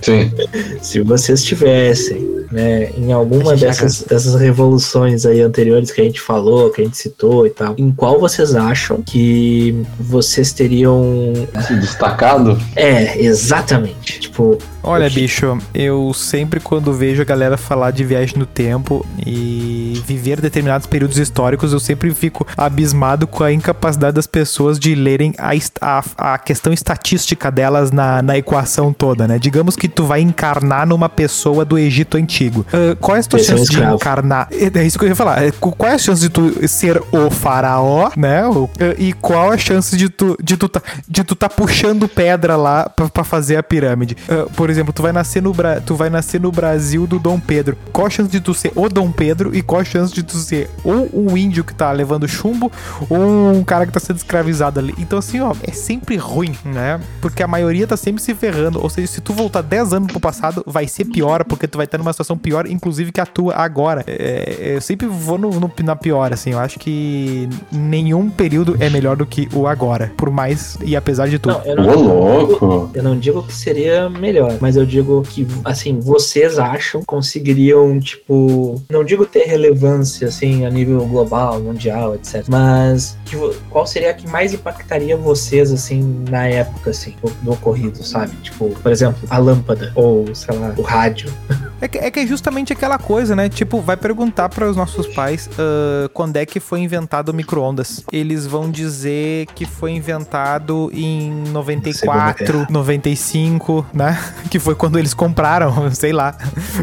[0.00, 0.32] sim.
[0.80, 6.04] se vocês tivessem, né, em alguma gente já dessas, dessas revoluções aí anteriores que a
[6.04, 11.32] gente falou, que a gente citou e tal, em qual vocês acham que vocês teriam
[11.66, 14.20] Se destacado, é, exatamente.
[14.20, 19.79] Tipo, Olha, bicho, eu sempre quando vejo a galera falar de viagem no tempo e
[20.00, 25.34] viver determinados períodos históricos, eu sempre fico abismado com a incapacidade das pessoas de lerem
[25.38, 29.38] a, a, a questão estatística delas na, na equação toda, né?
[29.38, 32.64] Digamos que tu vai encarnar numa pessoa do Egito Antigo.
[32.72, 33.96] Ah, qual é a tua Esse é chance de escravo.
[33.96, 34.48] encarnar?
[34.50, 35.42] É é isso que eu ia falar.
[35.42, 38.46] É, qu- Qual é a chance de tu ser o faraó, né?
[38.46, 42.56] O- E qual a chance de tu, de tu, tá, de tu tá puxando pedra
[42.56, 44.16] lá pra, pra fazer a pirâmide?
[44.28, 47.38] Ah, por exemplo, tu vai, nascer no Bra- tu vai nascer no Brasil do Dom
[47.40, 47.76] Pedro.
[47.92, 50.36] Qual a chance de tu ser o Dom Pedro e qual a chance de tu
[50.36, 52.70] ser ou um índio que tá levando chumbo
[53.08, 54.94] ou um cara que tá sendo escravizado ali?
[54.98, 57.00] Então, assim, ó, é sempre ruim, né?
[57.20, 58.80] Porque a maioria tá sempre se ferrando.
[58.82, 61.84] Ou seja, se tu voltar 10 anos pro passado, vai ser pior, porque tu vai
[61.86, 64.04] estar numa situação pior, inclusive que a tua agora.
[64.06, 66.50] É, eu sempre vou no, no- na pior, assim.
[66.52, 71.28] Eu acho que nenhum período é melhor do que o agora, por mais e apesar
[71.28, 71.54] de tudo.
[71.58, 72.90] Não, eu Ô, não, louco.
[72.94, 78.80] eu não digo que seria melhor, mas eu digo que, assim, vocês acham conseguiriam, tipo,
[78.90, 79.79] não digo ter relevância,
[80.24, 82.44] assim, a nível global, mundial, etc.
[82.48, 83.36] Mas que
[83.70, 88.36] qual seria a que mais impactaria vocês, assim, na época, assim, do, do ocorrido, sabe?
[88.36, 91.32] Tipo, por exemplo, a lâmpada, ou, sei lá, o rádio.
[91.80, 93.48] É que, é que é justamente aquela coisa, né?
[93.48, 98.04] Tipo, vai perguntar para os nossos pais ah, quando é que foi inventado o micro-ondas.
[98.12, 104.18] Eles vão dizer que foi inventado em 94, 95, né?
[104.50, 106.36] Que foi quando eles compraram, sei lá,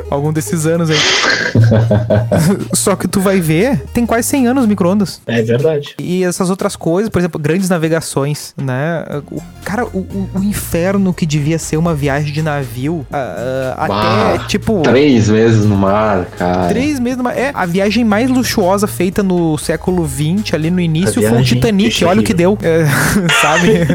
[0.10, 0.98] algum desses anos aí.
[2.74, 5.22] Só que tu vai ver, tem quase 100 anos o micro-ondas.
[5.28, 5.96] É verdade.
[6.00, 9.04] E essas outras coisas, por exemplo, grandes navegações, né?
[9.32, 14.48] O, cara, o, o- inferno que devia ser uma viagem de navio, ah, Bah, até,
[14.48, 14.82] tipo...
[14.90, 16.68] Três meses no mar, cara.
[16.68, 17.34] Três meses numa...
[17.34, 22.04] É, a viagem mais luxuosa feita no século XX, ali no início, foi o Titanic.
[22.06, 22.58] Olha o que deu.
[22.62, 22.86] É,
[23.42, 23.88] sabe?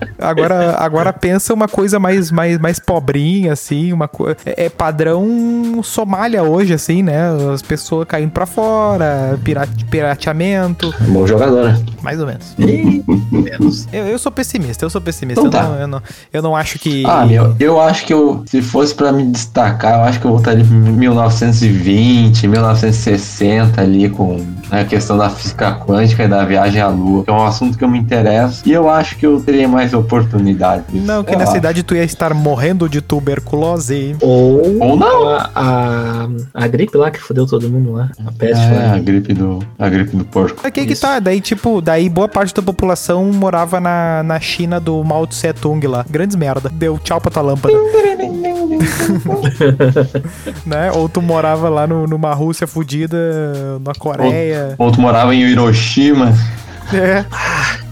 [0.18, 4.36] agora, agora pensa uma coisa mais, mais, mais pobrinha, assim, uma coisa.
[4.44, 7.30] É, é padrão Somália hoje, assim, né?
[7.52, 11.84] As pessoas caindo pra fora, pirate, pirateamento, Bom jogador, né?
[12.02, 12.54] mais ou menos.
[12.58, 13.88] E menos.
[13.92, 15.40] Eu, eu sou pessimista, eu sou pessimista.
[15.44, 15.68] Então eu, tá.
[15.68, 16.02] não, eu, não,
[16.32, 17.04] eu não acho que.
[17.06, 20.30] Ah, meu, eu acho que eu, se fosse pra me destacar, eu acho que eu
[20.30, 26.88] voltaria em 1920, 1960 ali com a questão da física quântica e da viagem à
[26.88, 29.68] lua, que é um assunto que eu me interesso e eu acho que eu teria
[29.68, 30.86] mais oportunidades.
[31.04, 31.58] Não, que Eu nessa acho.
[31.58, 34.16] idade tu ia estar morrendo de tuberculose.
[34.20, 35.28] Ou, Ou não.
[35.28, 38.10] A, a, a gripe lá que fodeu todo mundo lá.
[38.26, 38.98] A peste É, a lá.
[38.98, 40.66] gripe do, a gripe do porco.
[40.66, 45.02] Aqui que tá, daí tipo, daí boa parte da população morava na, na China do
[45.04, 46.04] Mao Tse Tung lá.
[46.08, 46.70] Grandes merda.
[46.72, 47.74] Deu tchau pra tua lâmpada.
[50.66, 50.90] né?
[50.92, 53.16] Ou tu morava lá no, numa Rússia fudida,
[53.84, 54.55] na Coreia.
[54.55, 54.55] Ou
[54.92, 56.34] tu morava em Hiroshima.
[56.92, 57.24] É.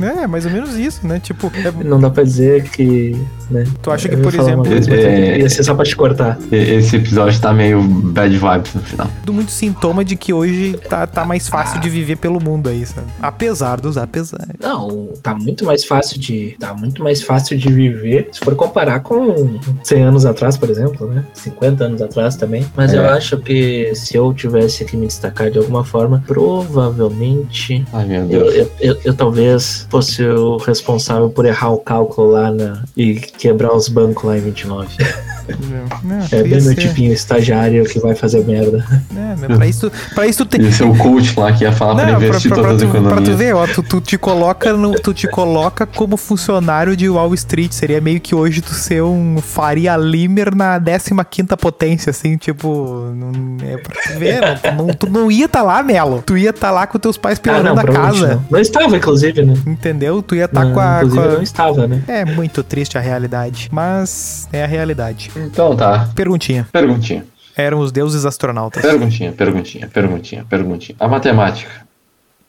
[0.00, 1.18] É, mais ou menos isso, né?
[1.20, 3.16] Tipo, é- Não dá pra dizer que.
[3.50, 3.64] Né?
[3.82, 6.38] Tu acha que, Eu por exemplo, coisa, é- ia ser só pra te cortar.
[6.50, 9.06] Esse episódio tá meio bad vibes no final.
[9.20, 12.84] tudo muito sintoma de que hoje tá, tá mais fácil de viver pelo mundo aí,
[12.86, 13.06] sabe?
[13.20, 14.46] Apesar dos apesar.
[14.60, 16.56] Não, tá muito mais fácil de.
[16.58, 18.28] Tá muito mais fácil de viver.
[18.32, 21.22] Se for comparar com 100 anos atrás, por exemplo, né?
[21.34, 22.66] 50 anos atrás também.
[22.74, 22.98] Mas É.
[22.98, 27.84] eu acho que se eu tivesse que me destacar de alguma forma, provavelmente.
[27.92, 28.54] Ai, meu Eu, Deus.
[28.54, 33.74] eu, eu- eu talvez fosse o responsável por errar o cálculo lá na, e quebrar
[33.74, 34.88] os bancos lá em 29.
[35.48, 38.84] É, É bem meu ser- tipinho estagiário que vai fazer merda.
[39.14, 40.66] É, meu, pra isso, pra isso tem.
[40.66, 42.82] Esse é o coach lá que ia falar pra Não, pra, investir pra- pra todas
[42.82, 43.38] as tu, pra tu economias.
[43.38, 47.72] ver, ó, tu, tu te coloca no, tu te coloca como funcionário de Wall Street.
[47.72, 53.10] Seria meio que hoje tu ser um Faria Limer na 15 potência, assim, tipo.
[53.14, 54.40] Não, é pra tu ver,
[54.76, 56.22] não, tu, não, não ia tá lá, Melo.
[56.24, 58.34] Tu ia tá lá com teus pais Ah, pilando não, a casa.
[58.36, 58.44] Não.
[58.50, 59.54] não estava, inclusive, né?
[59.66, 60.22] Entendeu?
[60.22, 60.96] Tu ia tá Não, com a.
[60.98, 62.02] inclusive, com a- não estava, né?
[62.08, 65.30] É muito triste a realidade, mas é a realidade.
[65.36, 66.08] Então tá.
[66.14, 66.66] Perguntinha.
[66.72, 67.26] Perguntinha.
[67.56, 68.82] Eram os deuses astronautas.
[68.82, 70.96] Perguntinha, perguntinha, perguntinha, perguntinha.
[70.98, 71.86] A matemática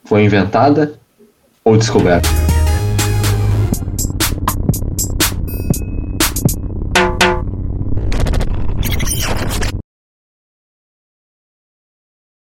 [0.04, 0.94] foi inventada
[1.64, 2.28] ou descoberta?